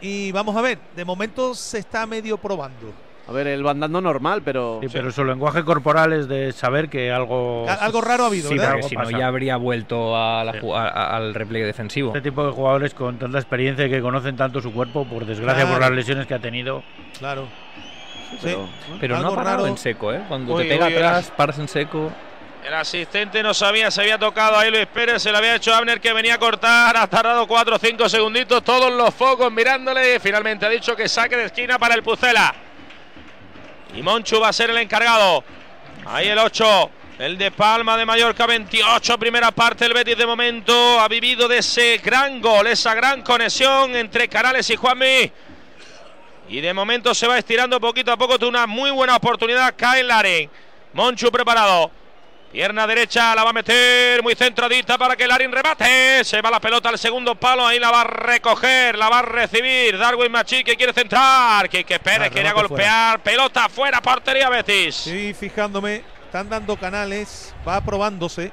[0.00, 2.92] Y vamos a ver, de momento se está medio probando.
[3.26, 4.80] A ver, él va andando normal, pero.
[4.82, 7.64] Sí, pero su lenguaje corporal es de saber que algo.
[7.68, 8.72] Algo raro ha habido, Sí, ¿verdad?
[8.80, 10.58] porque Algo si no ya habría vuelto a la Sí.
[10.74, 12.08] a- a- al repliegue defensivo.
[12.08, 15.62] Este tipo de jugadores con tanta experiencia y que conocen tanto su cuerpo, por desgracia
[15.64, 15.90] por Claro.
[15.94, 16.82] las lesiones que ha tenido.
[17.18, 17.46] Claro.
[18.32, 18.68] Sí, pero-
[19.00, 19.66] Pero no ha parado raro.
[19.68, 20.20] en seco, ¿eh?
[20.28, 22.10] Cuando Uy, te pega uy, atrás, paras en seco.
[22.64, 26.00] El asistente no sabía, se había tocado ahí Luis Pérez, se lo había hecho Abner
[26.00, 30.64] que venía a cortar, ha tardado 4 o 5 segunditos, todos los focos mirándole finalmente
[30.64, 32.54] ha dicho que saque de esquina para el Pucela.
[33.94, 35.44] Y Monchu va a ser el encargado.
[36.06, 40.98] Ahí el 8, el de Palma de Mallorca, 28, primera parte, el Betis de momento
[41.00, 45.30] ha vivido de ese gran gol, esa gran conexión entre Canales y Juanmi.
[46.48, 50.00] Y de momento se va estirando poquito a poco, tuvo una muy buena oportunidad, cae
[50.00, 50.50] en Larin.
[50.94, 52.03] Monchu preparado.
[52.54, 56.22] Pierna derecha la va a meter muy centradita para que Larin remate.
[56.22, 57.66] Se va la pelota al segundo palo.
[57.66, 59.98] Ahí la va a recoger, la va a recibir.
[59.98, 61.68] Darwin Machi que quiere centrar.
[61.68, 63.18] Que Pérez Ah, quería golpear.
[63.24, 64.94] Pelota fuera, portería Betis.
[64.94, 68.52] Sí, fijándome, están dando canales, va probándose.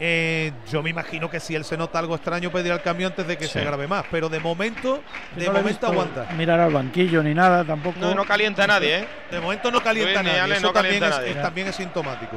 [0.00, 3.26] Eh, yo me imagino que si él se nota algo extraño pedirá el cambio antes
[3.26, 3.52] de que Sí.
[3.54, 4.06] se grave más.
[4.10, 5.02] Pero de momento,
[5.36, 6.28] de No momento aguanta.
[6.34, 7.98] Mirar al banquillo ni nada tampoco.
[8.00, 9.08] No, no calienta a nadie, ¿eh?
[9.30, 10.54] De momento no calienta Luis ni nadie.
[10.54, 11.30] Eso no también, calienta es, a nadie.
[11.32, 12.36] es- también es sintomático.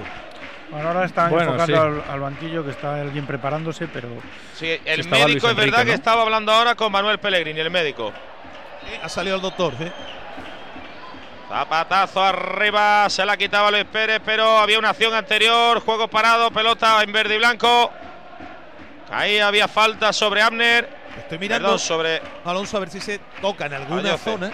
[0.72, 2.02] Bueno, ahora están Bueno, enfocando sí.
[2.08, 4.08] al, al banquillo que está alguien preparándose, pero
[4.56, 8.14] Sí, el médico Luis es verdad que estaba hablando ahora con Manuel Pellegrini, el médico.
[8.88, 9.74] Sí, ha salido el doctor.
[9.78, 9.92] ¿sí?
[11.50, 17.04] Zapatazo arriba, se la quitaba Luis Pérez, pero había una acción anterior, juego parado, pelota
[17.04, 17.92] en verde y blanco.
[19.12, 20.88] Ahí había falta sobre Abner.
[21.18, 22.22] Estoy mirando, Perdón, sobre.
[22.46, 24.52] Alonso, a ver si se toca en alguna zona.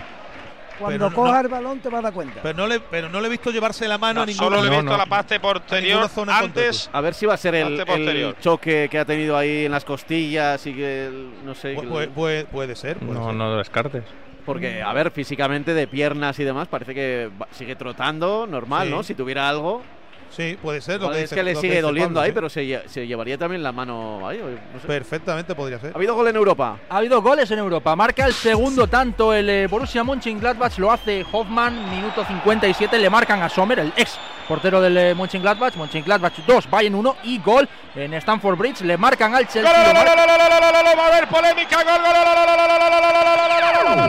[0.80, 2.40] Cuando Pero coja no- el balón te vas a dar cuenta.
[2.44, 4.62] Pero no, le, pero no le he visto llevarse la mano No, a ninguna solo
[4.62, 4.98] le he visto no.
[4.98, 6.90] la parte posterior en antes.
[6.94, 10.66] A ver si va a ser el, choque que ha tenido ahí en las costillas
[10.68, 11.76] y que el- no sé.
[11.76, 12.98] Pu- puede, puede- puede ser.
[12.98, 13.34] puede No, ser.
[13.36, 14.04] no descartes.
[14.46, 18.94] Porque, a ver, físicamente de piernas y demás, parece que sigue trotando normal, Sí.
[18.94, 19.04] ¿no?
[19.04, 19.82] Si tuviera algo.
[20.30, 20.96] Sí, puede ser.
[21.00, 22.34] Lo Igual que es dice- que le sigue doliendo Pablo, ahí, sí.
[22.36, 24.40] pero se, lle- se llevaría también la mano ahí.
[24.40, 24.88] o no sé.
[24.88, 25.92] Perfectamente podría ser.
[25.94, 26.78] ¿Ha habido gol en Europa?
[26.90, 27.96] Ha habido goles en Europa.
[27.96, 30.78] Marca el segundo tanto el eh, Borussia Mönchengladbach.
[30.78, 33.00] Lo hace Hoffmann, minuto 57.
[33.00, 34.18] Le marcan a Sommer, el ex
[34.48, 35.76] portero del eh, Mönchengladbach.
[35.76, 38.82] Mönchengladbach 2, Bayern 1 y gol en Stamford Bridge.
[38.82, 39.64] Le marcan al Chelsea.
[39.64, 41.00] ¡Gol, lo gol, marca- gol, gol, gol, gol, gol!
[41.00, 41.84] Va a haber polémica.
[41.84, 44.08] ¡Gol, gol, gol, gol, gol, gol,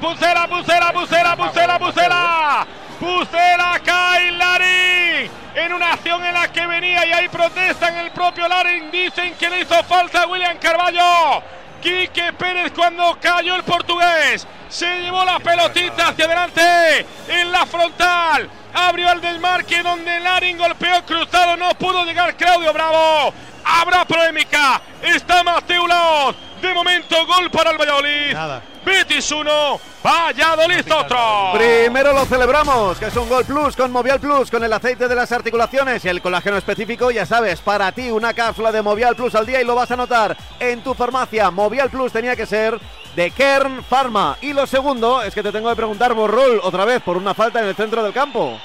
[0.00, 0.92] Pucela, Pucela,
[1.36, 2.66] Pucela, Pucela,
[3.10, 8.46] Pucela cae Larín en una acción en la que venía y ahí protestan el propio
[8.46, 8.88] Larín.
[8.90, 11.42] Dicen que le hizo falta a William Carballo.
[11.82, 14.46] Quique Pérez cuando cayó el portugués.
[14.68, 18.48] Se llevó la pelotita hacia adelante en la frontal.
[18.74, 21.56] Abrió el desmarque donde Larín golpeó cruzado.
[21.56, 23.32] No pudo llegar Claudio Bravo.
[23.64, 24.80] Habrá polémica.
[25.02, 26.36] Está Mateo Laoz.
[26.60, 28.32] De momento gol para el Valladolid.
[28.32, 28.62] Nada.
[28.84, 31.52] Betis 1, Valladolid otro.
[31.52, 35.14] Primero lo celebramos, que es un Gol Plus con Movial Plus, con el aceite de
[35.14, 39.34] las articulaciones y el colágeno específico, ya sabes, para ti una cápsula de Movial Plus
[39.34, 41.50] al día y lo vas a notar en tu farmacia.
[41.50, 42.80] Movial Plus tenía que ser
[43.14, 44.38] de Kern Pharma.
[44.40, 47.60] Y lo segundo es que te tengo que preguntar, Borrol, otra vez por una falta
[47.60, 48.58] en el centro del campo.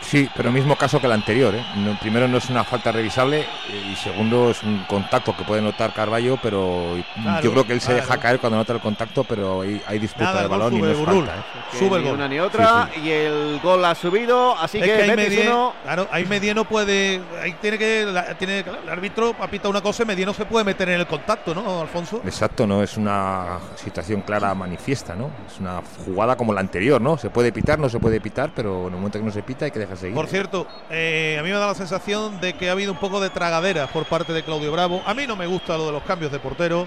[0.00, 1.54] Sí, pero mismo caso que el anterior.
[1.54, 1.64] ¿eh?
[1.76, 3.46] No- primero no es una falta revisable eh,
[3.92, 7.80] y segundo es un contacto que puede notar Carballo, pero Claro, yo creo que él
[7.80, 10.80] se deja caer cuando nota el contacto, pero hay, hay disputa Nada, gol balón y
[10.80, 11.36] no sube, es falta.
[11.36, 11.78] ¿eh?
[11.78, 12.18] Sube el ni gol.
[12.18, 15.28] una ni otra Sí, y el gol ha subido, así Es que, que ahí Betis
[15.38, 19.34] Medie, uno, claro, ahí Medie no puede, ahí tiene que, la- tiene, claro, el árbitro
[19.38, 22.22] apita una cosa y Medie no se puede meter en el contacto, ¿no, Alfonso?
[22.24, 25.30] Exacto, no es una situación clara manifiesta, ¿no?
[25.46, 27.16] Es una jugada como la anterior, ¿no?
[27.18, 29.66] Se puede pitar, no se puede pitar, pero en el momento que no se pita
[29.66, 30.14] hay que dejar deja seguir.
[30.14, 33.20] Por cierto, eh, a mí me da la sensación de que ha habido un poco
[33.20, 35.02] de tragadera por parte de Claudio Bravo.
[35.06, 36.86] A mí no me gusta lo de los cambios de portero.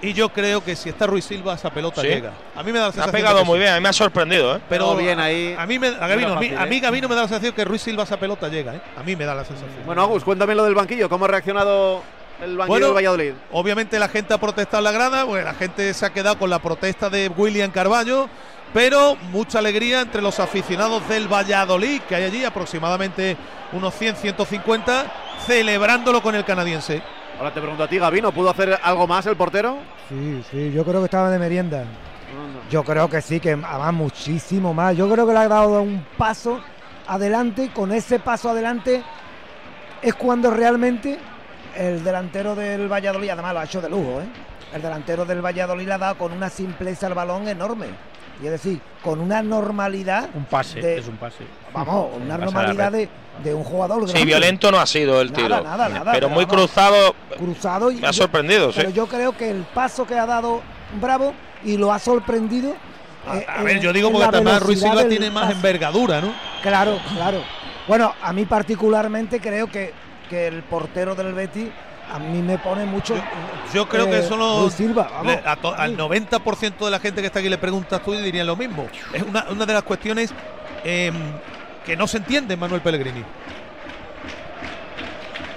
[0.00, 2.06] Y yo creo que si está Ruiz Silva, esa pelota Sí.
[2.08, 2.32] llega.
[2.56, 3.12] A mí me da la Ha sensación.
[3.12, 3.62] pegado de que muy sí.
[3.62, 4.60] bien, a mí me ha sorprendido, ¿eh?
[4.68, 5.54] Pero bien ahí.
[5.58, 6.80] A mí, me, a, Gabino, a mí, a mí ¿eh?
[6.80, 8.80] Gabino me da la sensación que Ruiz Silva esa pelota llega, ¿eh?
[8.96, 9.84] A mí me da la sensación.
[9.84, 11.08] Bueno, Agus, cuéntame lo del banquillo.
[11.08, 12.02] ¿Cómo ha reaccionado
[12.40, 13.32] el banquillo Bueno, del Valladolid?
[13.52, 16.48] Obviamente la gente ha protestado en la grada, pues la gente se ha quedado con
[16.50, 18.28] la protesta de William Carballo,
[18.72, 23.36] pero mucha alegría entre los aficionados del Valladolid, que hay allí aproximadamente
[23.72, 25.12] unos 100, 150,
[25.46, 27.02] celebrándolo con el canadiense.
[27.38, 29.78] Ahora te pregunto a ti, Gabino, ¿pudo hacer algo más el portero?
[30.08, 31.84] Sí, sí, yo creo que estaba de merienda.
[32.70, 34.96] Yo creo que sí, que además muchísimo más.
[34.96, 36.60] Yo creo que le ha dado un paso
[37.06, 39.02] adelante y con ese paso adelante
[40.02, 41.18] es cuando realmente
[41.74, 44.28] el delantero del Valladolid, además lo ha hecho de lujo, ¿eh?
[44.74, 47.86] El delantero del Valladolid le ha dado con una simpleza al balón enorme.
[48.42, 50.28] Y es decir, con una normalidad.
[50.34, 51.44] Un pase, de- es un pase.
[51.72, 53.08] Vamos, una normalidad de,
[53.42, 54.02] de un jugador.
[54.06, 54.26] Sí, grande.
[54.26, 55.48] violento no ha sido el tiro.
[55.62, 56.56] nada, nada, pero pero muy vamos.
[56.62, 57.14] cruzado.
[57.36, 58.78] cruzado y Me ha yo- sorprendido, sí.
[58.78, 60.60] Pero yo creo que el paso que ha dado
[61.00, 61.34] Bravo
[61.64, 62.74] y lo ha sorprendido.
[63.34, 65.56] eh, A ver, en- yo digo porque además Ruiz Silva tiene más pase.
[65.56, 66.32] envergadura, ¿no?
[66.62, 67.42] Claro, claro.
[67.88, 69.92] Bueno, a mí particularmente creo que,
[70.30, 71.68] que el portero del Betis
[72.12, 73.14] a mí me pone mucho.
[73.74, 74.60] Yo creo eh, que son los.
[74.62, 75.26] Ruiz Silva, vamos.
[75.26, 78.18] le- a to- al 90% de la gente que está aquí le preguntas tú y
[78.22, 78.86] dirían lo mismo.
[79.12, 80.32] Es una, una de las cuestiones
[80.84, 81.14] em,
[81.84, 83.24] que no se entiende Manuel Pellegrini.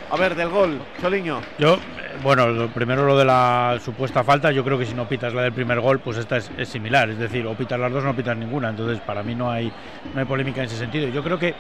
[0.10, 1.42] A ver, del gol, Choliño.
[1.58, 1.80] Yo, eh,
[2.24, 5.44] bueno, lo primero lo de la supuesta falta, yo creo que si no pitas la
[5.44, 7.10] del primer gol, pues esta es, similar.
[7.10, 8.70] Es decir, o pitas las dos o no pitas ninguna.
[8.70, 9.72] Entonces, para mí no hay,
[10.14, 11.08] no hay polémica en ese sentido.
[11.10, 11.54] Yo creo que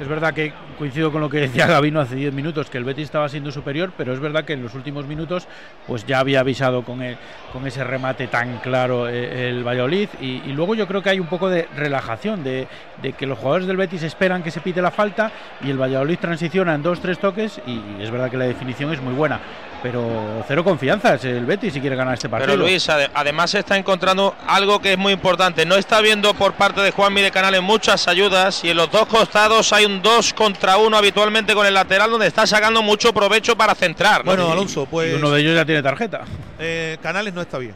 [0.00, 3.04] es verdad que coincido con lo que decía Gabino hace 10 minutos, que el Betis
[3.04, 5.46] estaba siendo superior, pero es verdad que en los últimos minutos
[5.86, 7.16] pues ya había avisado con, el-
[7.52, 10.08] con ese remate tan claro eh, el Valladolid.
[10.20, 12.66] Y, y luego yo creo que hay un poco de relajación, de,
[13.02, 15.30] de que los jugadores del Betis esperan que se pite la falta
[15.62, 19.00] y el Valladolid transiciona en dos, tres toques y es verdad que la definición es
[19.00, 19.40] muy buena.
[19.82, 22.52] Pero cero confianza es el Betis si quiere ganar este partido.
[22.52, 25.66] Pero Luis, ade- además se está encontrando algo que es muy importante.
[25.66, 29.06] No está viendo por parte de Juanmi de Canales muchas ayudas y en los dos
[29.06, 33.56] costados hay un 2 contra 1 habitualmente con el lateral donde está sacando mucho provecho
[33.56, 34.18] para centrar.
[34.24, 34.26] ¿no?
[34.26, 35.12] Bueno, Alonso, pues.
[35.12, 36.22] Y uno de ellos ya tiene tarjeta.
[36.60, 37.74] Eh, Canales no está bien.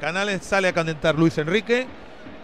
[0.00, 1.86] Canales sale a calentar Luis Enrique.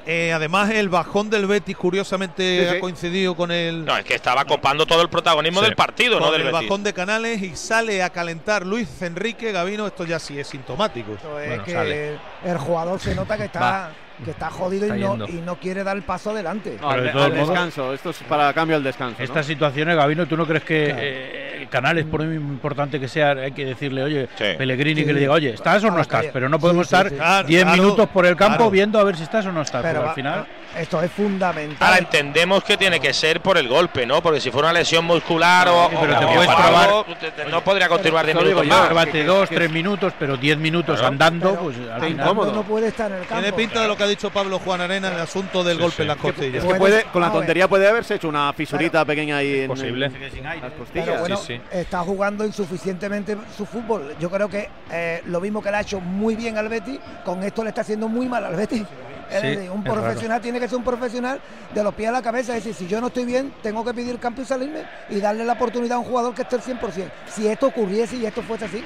[0.06, 2.76] Eh, además, el bajón del Betis, curiosamente, Sí, sí.
[2.76, 3.84] ha coincidido con el.
[3.84, 5.66] No, es que estaba copando todo el protagonismo Sí.
[5.66, 6.68] del partido, con no del el Betis.
[6.68, 9.86] bajón de Canales y sale a calentar Luis Enrique Gavino.
[9.86, 11.12] Esto ya sí es sintomático.
[11.42, 13.92] Es que el jugador se nota que está,
[14.24, 16.76] que está jodido Está y, no, y no quiere dar el paso adelante.
[16.80, 17.02] No, al,
[17.32, 17.92] descanso.
[17.92, 19.16] Esto es para cambio al descanso.
[19.18, 19.24] ¿no?
[19.24, 21.00] Estas situaciones, Gabino, ¿tú no crees que Claro.
[21.02, 25.06] eh, Canales, por muy importante que sea, hay que decirle, oye, Pellegrini, Sí.
[25.06, 26.26] que le diga, oye, ¿estás o no estás?
[26.32, 27.14] Pero no podemos Sí, sí, estar sí.
[27.14, 28.70] 10 Claro, claro, minutos por el campo claro.
[28.70, 29.82] viendo a ver si estás o no estás.
[29.82, 30.46] Pero al final.
[30.76, 31.76] Esto es fundamental.
[31.86, 34.20] Ahora entendemos que tiene que ser por el golpe, ¿no?
[34.22, 37.18] Porque si fuera una lesión muscular o, Sí, pero o- te o puedes algo, probar-
[37.18, 38.88] te- te- no podría continuar 10 Eso digo minutos más.
[38.88, 41.06] Llévate dos, tres minutos, pero 10 minutos Claro.
[41.12, 42.34] andando, Pero pues al final.
[42.54, 43.42] no puede estar en el campo.
[43.42, 46.08] Tiene pinta de lo que ha dicho Pablo Juan Arena el asunto del golpe en
[46.08, 46.64] las costillas.
[46.64, 50.06] Es que puede, con la tontería puede haberse hecho una fisurita pequeña ahí en posible.
[50.06, 50.12] en
[50.42, 51.20] las Pero costillas.
[51.20, 51.60] bueno, sí.
[51.70, 54.14] está jugando insuficientemente su fútbol.
[54.18, 57.42] Yo creo que eh, lo mismo que le ha hecho muy bien al Betis, con
[57.44, 58.82] esto le está haciendo muy mal al Betis.
[59.30, 60.02] Es Sí, decir, un es raro.
[60.02, 61.40] profesional tiene que ser un profesional
[61.74, 62.56] de los pies a la cabeza.
[62.56, 65.44] Es decir, si yo no estoy bien, tengo que pedir cambio y salirme y darle
[65.44, 67.10] la oportunidad a un jugador que esté al 100%.
[67.26, 68.84] Si esto ocurriese y esto fuese así,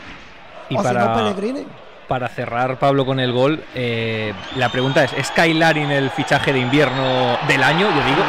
[0.70, 1.66] Y o si no, Pellegrini.
[2.09, 6.59] Para cerrar, Pablo, con el gol, eh, la pregunta es, ¿es Kailarin el fichaje de
[6.59, 7.81] invierno del año?
[7.81, 8.23] Yo digo,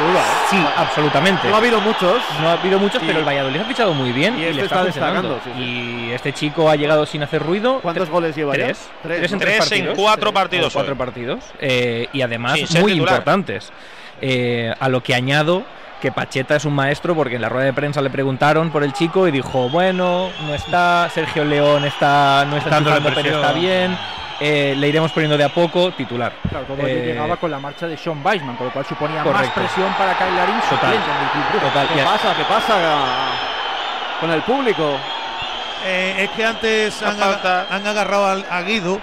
[0.50, 1.48] sí, absolutamente.
[1.48, 2.20] No ha habido muchos.
[2.42, 4.54] No ha habido muchos, Y- pero el Valladolid ha fichado muy bien y y, este
[4.56, 5.34] le está está, funcionando.
[5.36, 7.80] destacando, sí, Y este chico ha llegado sin hacer ruido.
[7.80, 8.66] ¿Cuántos goles lleva ya?
[8.66, 8.90] Tres.
[9.02, 9.98] Tres, Tres, en tres, Tres en partidos.
[9.98, 11.44] cuatro Tres partidos Cuatro partidos.
[11.58, 12.98] Eh, y además muy titular.
[12.98, 13.72] importantes.
[14.20, 15.64] Eh, a lo que añado
[16.00, 18.92] que Pacheta es un maestro porque en la rueda de prensa le preguntaron por el
[18.92, 22.80] chico y dijo, bueno, no está, Sergio León está, no está
[23.14, 23.96] pero está bien.
[24.40, 26.32] eh, le iremos poniendo de a poco, titular.
[26.48, 29.22] Claro, todo ello Eh, llegaba con la marcha de Sean Weisman, con lo cual suponía
[29.22, 30.94] más presión para Kyle Larin Total.
[30.94, 31.44] en el club.
[31.50, 31.66] Brugge.
[31.66, 32.34] Total, ¿Qué pasa?
[32.36, 32.74] ¿Qué pasa
[34.20, 34.96] con el público?
[35.84, 37.16] Eh, es que antes han,
[37.70, 39.00] han agarrado al- a Guido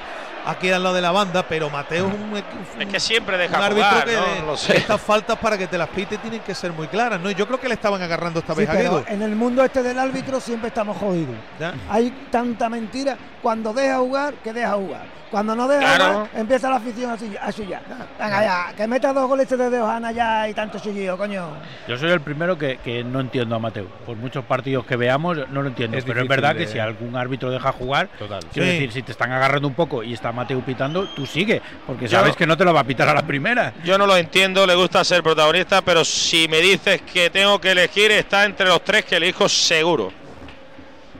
[0.47, 3.41] aquí al lado de la banda, pero Mateo es un, un- Es que siempre un
[3.41, 4.21] deja árbitro jugar, que ¿no?
[4.25, 4.77] de- No lo sé.
[4.77, 7.29] estas faltas para que te las pite tienen que ser muy claras, ¿no?
[7.29, 9.03] Y Yo creo que le estaban agarrando esta Sí, vez a Guido.
[9.07, 11.35] en el mundo este del árbitro siempre estamos jodidos.
[11.59, 11.73] ¿ya?
[11.89, 13.17] Hay tanta mentira.
[13.41, 15.05] Cuando deja jugar, que deja jugar.
[15.29, 16.29] Cuando no deja Claro.
[16.35, 17.81] empieza la afición así, así ya.
[18.17, 21.49] Venga ya, que meta dos goles de Deojana ya y tanto chillido, coño.
[21.85, 23.87] Yo soy el primero que, que no entiendo a Mateo.
[24.05, 25.97] Por muchos partidos que veamos, no lo entiendo.
[25.97, 28.39] Es pero es verdad que si algún árbitro deja jugar, Total.
[28.53, 28.73] quiero Sí.
[28.75, 32.19] decir, si te están agarrando un poco y está Mateu pitando, tú sigue, porque Yo-
[32.19, 33.73] sabes que no te lo va a pitar a la primera.
[33.83, 37.71] Yo no lo entiendo, le gusta ser protagonista, pero si me dices que tengo que
[37.71, 40.09] elegir, está entre los tres que elijo seguro.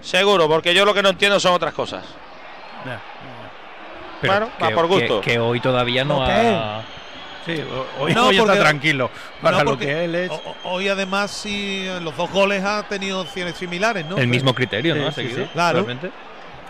[0.01, 2.05] Seguro, porque yo lo que no entiendo son otras cosas.
[4.21, 5.21] Pero Bueno, va que- por gusto.
[5.21, 6.81] Que, que hoy todavía no ha.
[7.45, 7.63] Sí,
[7.99, 9.09] hoy, No, hoy está tranquilo.
[9.41, 10.29] Para No, lo porque que él es.
[10.31, 14.17] o- o- Hoy además sí, los dos goles ha tenido opciones similares, ¿no?
[14.17, 15.03] El mismo criterio, ¿no?
[15.03, 15.49] Sí, Ha sí, seguido, sí.
[15.53, 15.75] Claro.
[15.85, 16.11] realmente.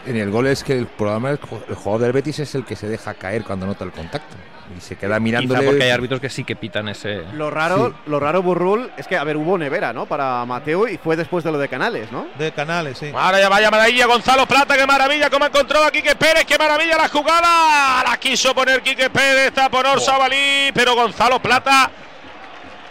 [0.08, 2.64] En el gol es que el programa el ju- el jugador del Betis es el
[2.66, 4.36] que se deja caer cuando nota el contacto
[4.78, 5.60] y se queda mirándole.
[5.60, 7.24] Quizá porque hay árbitros que sí que pitan ese.
[7.34, 8.10] Lo raro, Sí.
[8.10, 10.06] lo raro, Burrul, es que, a ver, hubo nevera, ¿no?
[10.06, 12.28] Para Mateo y fue después de lo de Canales, ¿no?
[12.38, 13.12] De Canales, sí.
[13.16, 16.58] Ahora ya vaya maravilla Gonzalo Plata, qué maravilla cómo ha encontrado a Quique Pérez, qué
[16.58, 18.04] maravilla la jugada.
[18.04, 21.92] La quiso poner Quique Pérez, está por Orsabalí, pero Gonzalo Plata.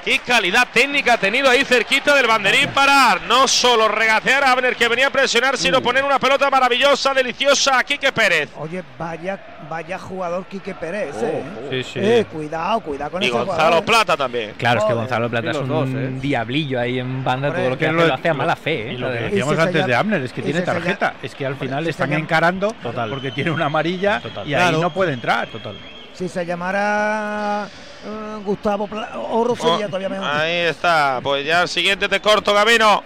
[0.06, 4.76] Qué calidad técnica ha tenido ahí cerquita del banderín para no solo regatear a Abner
[4.76, 8.50] que venía a presionar, sino poner una pelota maravillosa, deliciosa a Quique Pérez.
[8.56, 9.36] Oye, vaya,
[9.68, 11.42] vaya jugador Quique Pérez, Oh, ¿eh?
[11.82, 11.98] sí, sí.
[12.00, 13.84] Eh, cuidado, cuidado con Y ese Gonzalo jugador.
[13.84, 14.54] Plata también.
[14.56, 14.92] Claro, es que.
[14.92, 16.08] Gonzalo Plata Sí, es los un dos, ¿eh?
[16.20, 18.90] diablillo ahí en banda, Hombre, todo lo que lo- lo hace a mala fe.
[18.90, 18.92] ¿eh?
[18.92, 21.14] Y lo que decíamos Y se antes de Abner es que tiene tarjeta.
[21.20, 23.10] Es que al final se están encarando Total.
[23.10, 24.46] porque tiene una amarilla Total.
[24.46, 24.78] y ahí Claro.
[24.82, 25.48] no puede entrar.
[25.48, 25.74] Total.
[26.12, 27.66] Si se llamara
[28.06, 30.26] eh, Gustavo Pla- Oro sería Oh, todavía mejor.
[30.26, 33.02] ahí está, pues ya el siguiente te corto camino.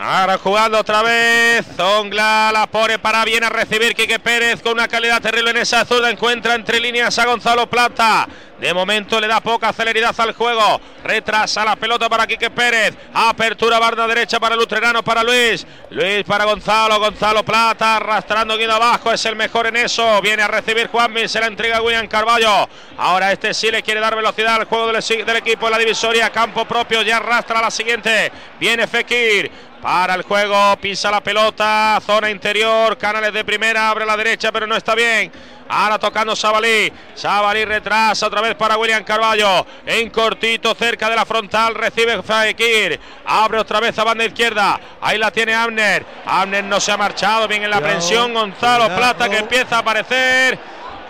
[0.00, 1.66] Ahora jugando otra vez.
[1.76, 5.84] Zongla la pone para bien a recibir Quique Pérez con una calidad terrible en esa
[5.84, 6.10] zurda.
[6.10, 8.26] Encuentra entre líneas a Gonzalo Plata.
[8.60, 10.78] De momento le da poca celeridad al juego.
[11.02, 12.94] Retrasa la pelota para Quique Pérez.
[13.14, 15.66] Apertura barda derecha para el Utrerano, para Luis.
[15.88, 16.98] Luis para Gonzalo.
[16.98, 19.12] Gonzalo Plata arrastrando guido abajo.
[19.12, 20.20] Es el mejor en eso.
[20.20, 21.26] Viene a recibir Juanmi.
[21.26, 22.68] Se la entrega a William Carballo.
[22.98, 26.28] Ahora este sí le quiere dar velocidad al juego del, del equipo en la divisoria.
[26.28, 27.00] Campo propio.
[27.00, 28.30] Ya arrastra la siguiente.
[28.58, 29.69] Viene Fekir.
[29.82, 34.66] Para el juego, pisa la pelota, zona interior, canales de primera, abre la derecha, pero
[34.66, 35.32] no está bien.
[35.70, 36.92] Ahora tocando Sabalí.
[37.14, 39.64] Sabalí retrasa otra vez para William Carballo.
[39.86, 42.98] En cortito, cerca de la frontal, recibe Fekir.
[43.24, 44.80] Abre otra vez a banda izquierda.
[45.00, 46.04] Ahí la tiene Abner.
[46.26, 48.34] Abner no se ha marchado bien en la presión.
[48.34, 48.94] Gonzalo.
[48.96, 50.58] Plata que empieza a aparecer.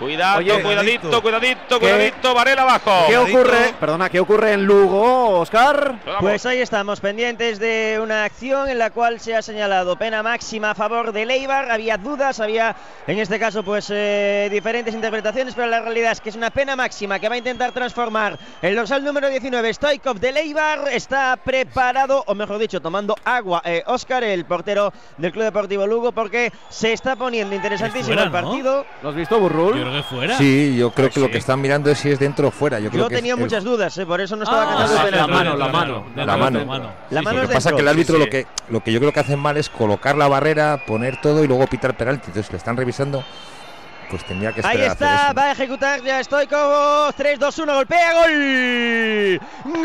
[0.01, 2.35] Cuidado, Oye, cuidadito, cuidadito, ¿Qué- cuidadito.
[2.35, 3.05] Varela abajo.
[3.07, 3.75] ¿Qué ocurre?
[3.79, 5.97] Perdona, ¿qué ocurre en Lugo, Oscar?
[6.21, 10.71] Pues ahí estamos, pendientes de una acción en la cual se ha señalado pena máxima
[10.71, 11.71] a favor de Leibar.
[11.71, 12.75] Había dudas, había
[13.07, 16.77] en este caso pues eh, diferentes interpretaciones, pero la realidad es que es una pena
[16.77, 20.89] máxima que va a intentar transformar el dorsal número 19, Stoikov de Leibar.
[20.91, 26.13] Está preparado, o mejor dicho, tomando agua eh, Oscar, el portero del Club Deportivo Lugo,
[26.13, 28.33] porque se está poniendo interesantísimo fuera, el ¿no?
[28.33, 28.87] partido.
[29.03, 29.90] ¿Lo has visto, Burrul?
[29.91, 30.39] Creo que fuera.
[30.39, 32.79] Sí, yo creo Pues que lo que están mirando es si es dentro o fuera.
[32.81, 34.87] Yo, creo Yo que es tenía el- muchas dudas, eh, por eso no estaba Ah,
[34.87, 36.05] cantando la mano, la mano.
[36.17, 36.59] La mano.
[36.61, 37.11] la mano.
[37.11, 39.21] Lo que pasa es que el árbitro Sí, lo que lo que yo creo que
[39.21, 42.27] hacen mal es colocar la barrera, poner todo y luego pitar penalti.
[42.29, 43.25] Entonces le están revisando.
[44.11, 47.15] Pues tendría que esperar Ahí está, va a ejecutar ya Stoikov.
[47.15, 49.41] 3, 2, 1, golpea, gol.
[49.65, 49.81] Gol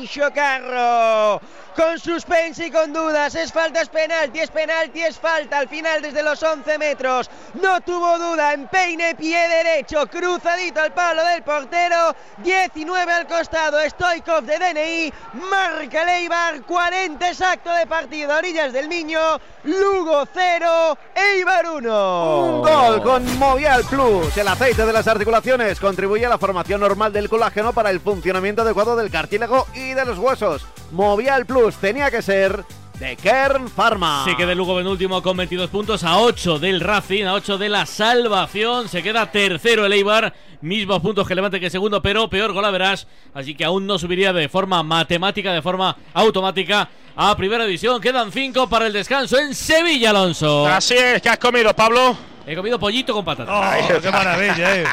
[0.00, 1.40] en el ancho carro.
[1.76, 5.58] Con suspense y con dudas, es falta, es penalti, es penalti, es falta.
[5.58, 8.52] Al final, desde los 11 metros, no tuvo duda.
[8.52, 12.14] Empeine pie derecho, cruzadito al palo del portero.
[12.38, 15.12] 19 al costado, Stoikov de DNI.
[15.50, 18.36] Marca Leibar, 40 exacto de partido.
[18.36, 19.20] Orillas del Miño,
[19.64, 22.44] Lugo 0, Eibar 1.
[22.44, 24.36] Un gol con Movial Plus.
[24.36, 28.62] El aceite de las articulaciones contribuye a la formación normal del colágeno para el funcionamiento
[28.62, 30.66] adecuado del cartílago y de los huesos.
[30.90, 32.64] Movial Plus tenía que ser
[32.98, 34.24] de Kern Pharma.
[34.24, 37.68] Se queda el Lugo penúltimo con 22 puntos a 8 del Racing, a 8 de
[37.70, 38.88] la salvación.
[38.88, 43.06] Se queda tercero el Eibar, mismos puntos que Levante que segundo, pero peor gol verás.
[43.32, 48.00] Así que aún no subiría de forma matemática, de forma automática a primera división.
[48.00, 50.66] Quedan 5 para el descanso en Sevilla, Alonso.
[50.66, 52.16] Así es, ¿qué has comido, Pablo?
[52.46, 53.54] He comido pollito con patatas.
[53.54, 54.84] Oh, qué maravilla, eh.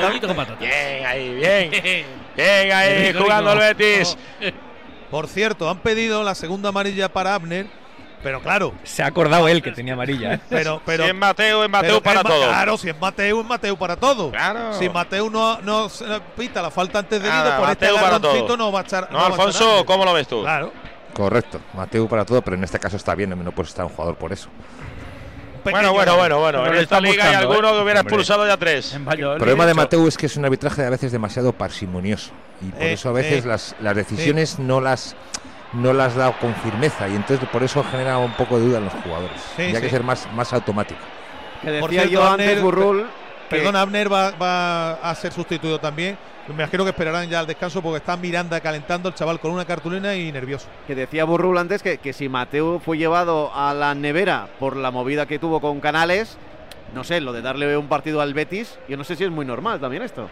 [0.00, 0.60] Pollito con patatas.
[0.60, 1.70] Bien, ahí, bien.
[2.34, 3.58] Bien, ahí, Rico, jugando el.
[3.58, 4.16] Betis.
[5.12, 7.66] Por cierto, han pedido la segunda amarilla para Abner,
[8.22, 10.34] pero claro, Se ha acordado él que tenía amarilla.
[10.34, 10.40] ¿eh?
[10.48, 12.48] pero pero si es Mateo, es Mateo para es todo.
[12.48, 14.30] Claro, si es Mateo, es Mateo para todo.
[14.30, 14.72] Claro.
[14.72, 15.90] Si Mateo no, no
[16.34, 19.12] pita la falta antes de Nada, ido, por Mateo este para no va a echar.
[19.12, 19.84] No, echar Alfonso.
[19.84, 20.40] ¿cómo lo ves tú?
[20.40, 20.72] Claro.
[21.12, 24.16] Correcto, Mateo para todo, pero en este caso está bien, no puede estar un jugador
[24.16, 24.48] por eso.
[25.64, 26.66] Bueno, bueno, bueno, bueno.
[26.66, 27.72] En esta liga hay alguno ¿eh?
[27.72, 28.14] que hubiera Hombre.
[28.16, 28.94] expulsado ya tres.
[28.94, 32.82] El problema de Mateo es que es un arbitraje a veces demasiado parsimonioso y por
[32.82, 35.14] Eh, eso a veces eh, las, las decisiones no las
[35.72, 38.84] no las da con firmeza y entonces por eso genera un poco de duda en
[38.84, 39.40] los jugadores.
[39.40, 39.92] Sí, Tendría que sí.
[39.92, 41.00] ser más, más automático.
[41.62, 43.06] Que Por cierto, yo antes, Abner- Burrul,
[43.48, 46.18] que- Perdona, Abner va, va a ser sustituido también.
[46.48, 49.64] Me imagino que esperarán ya al descanso porque está Miranda calentando el chaval con una
[49.64, 50.66] cartulina y nervioso.
[50.86, 54.90] Que decía Burrul antes que, que si Mateo fue llevado a la nevera por la
[54.90, 56.36] movida que tuvo con Canales,
[56.94, 59.46] no sé, lo de darle un partido al Betis, yo no sé si es muy
[59.46, 60.28] normal también esto.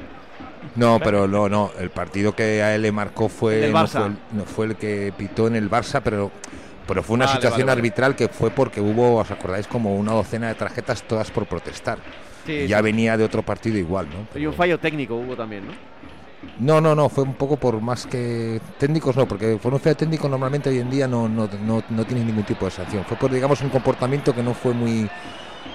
[0.75, 1.71] No, pero no, no.
[1.79, 5.13] El partido que a él le marcó El fue, no, el, no fue el que
[5.17, 6.33] pitó en el Barça, pero,
[6.89, 7.79] pero fue una Vale, situación vale, vale.
[7.89, 9.69] arbitral que fue porque hubo, ¿os acordáis?
[9.69, 11.99] Como una docena de tarjetas todas por protestar.
[12.47, 12.83] Sí, Y ya sí.
[12.83, 14.39] venía de otro partido igual, ¿no?
[14.39, 15.73] Y un fallo técnico hubo también, ¿no?
[16.59, 19.95] No, no, no, fue un poco por más que técnicos, no, porque por un feo
[19.95, 23.05] técnico normalmente hoy en día no, no, no, no tiene ningún tipo de sanción.
[23.05, 25.09] Fue por, digamos, un comportamiento que no fue muy.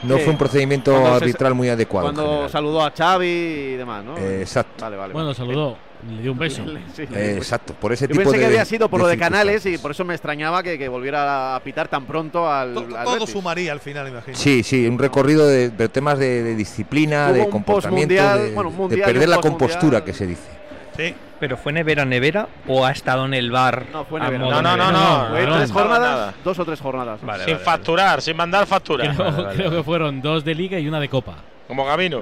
[0.04, 0.24] No Sí.
[0.24, 2.12] fue un procedimiento Cuando se- arbitral muy adecuado.
[2.12, 4.18] Cuando saludó a Xavi y demás, ¿no?
[4.18, 4.84] Eh, exacto.
[4.84, 5.14] Vale, vale.
[5.14, 5.38] Bueno, vale.
[5.38, 5.78] saludó,
[6.10, 6.64] le dio un beso.
[6.96, 8.40] Sí, Eh, exacto, por ese Yo tipo pensé de.
[8.42, 10.88] que había sido por de lo de Canales y por eso me extrañaba que, que
[10.90, 13.30] volviera a pitar tan pronto al, al Todo Betis.
[13.32, 14.38] sumaría al final, imagino.
[14.38, 18.16] Sí, sí, un recorrido de, de temas de, de disciplina, Hubo de comportamiento,
[18.54, 20.55] bueno, de perder la compostura que se dice.
[20.98, 21.14] Sí.
[21.40, 23.86] ¿Pero fue nevera, nevera o ha estado en el bar?
[23.92, 24.40] No, fue nevera.
[24.40, 25.28] No, no, no, no.
[25.32, 26.34] Fue no, tres no, jornadas, nada.
[26.44, 27.20] dos o tres jornadas.
[27.22, 29.14] Vale, sin vale, facturar, sin mandar factura.
[29.16, 31.36] Creo, creo que fueron dos de liga y una de copa.
[31.68, 32.22] Como Gavino.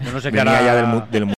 [0.00, 1.26] Yo no sé qué Venía hará- ya del, del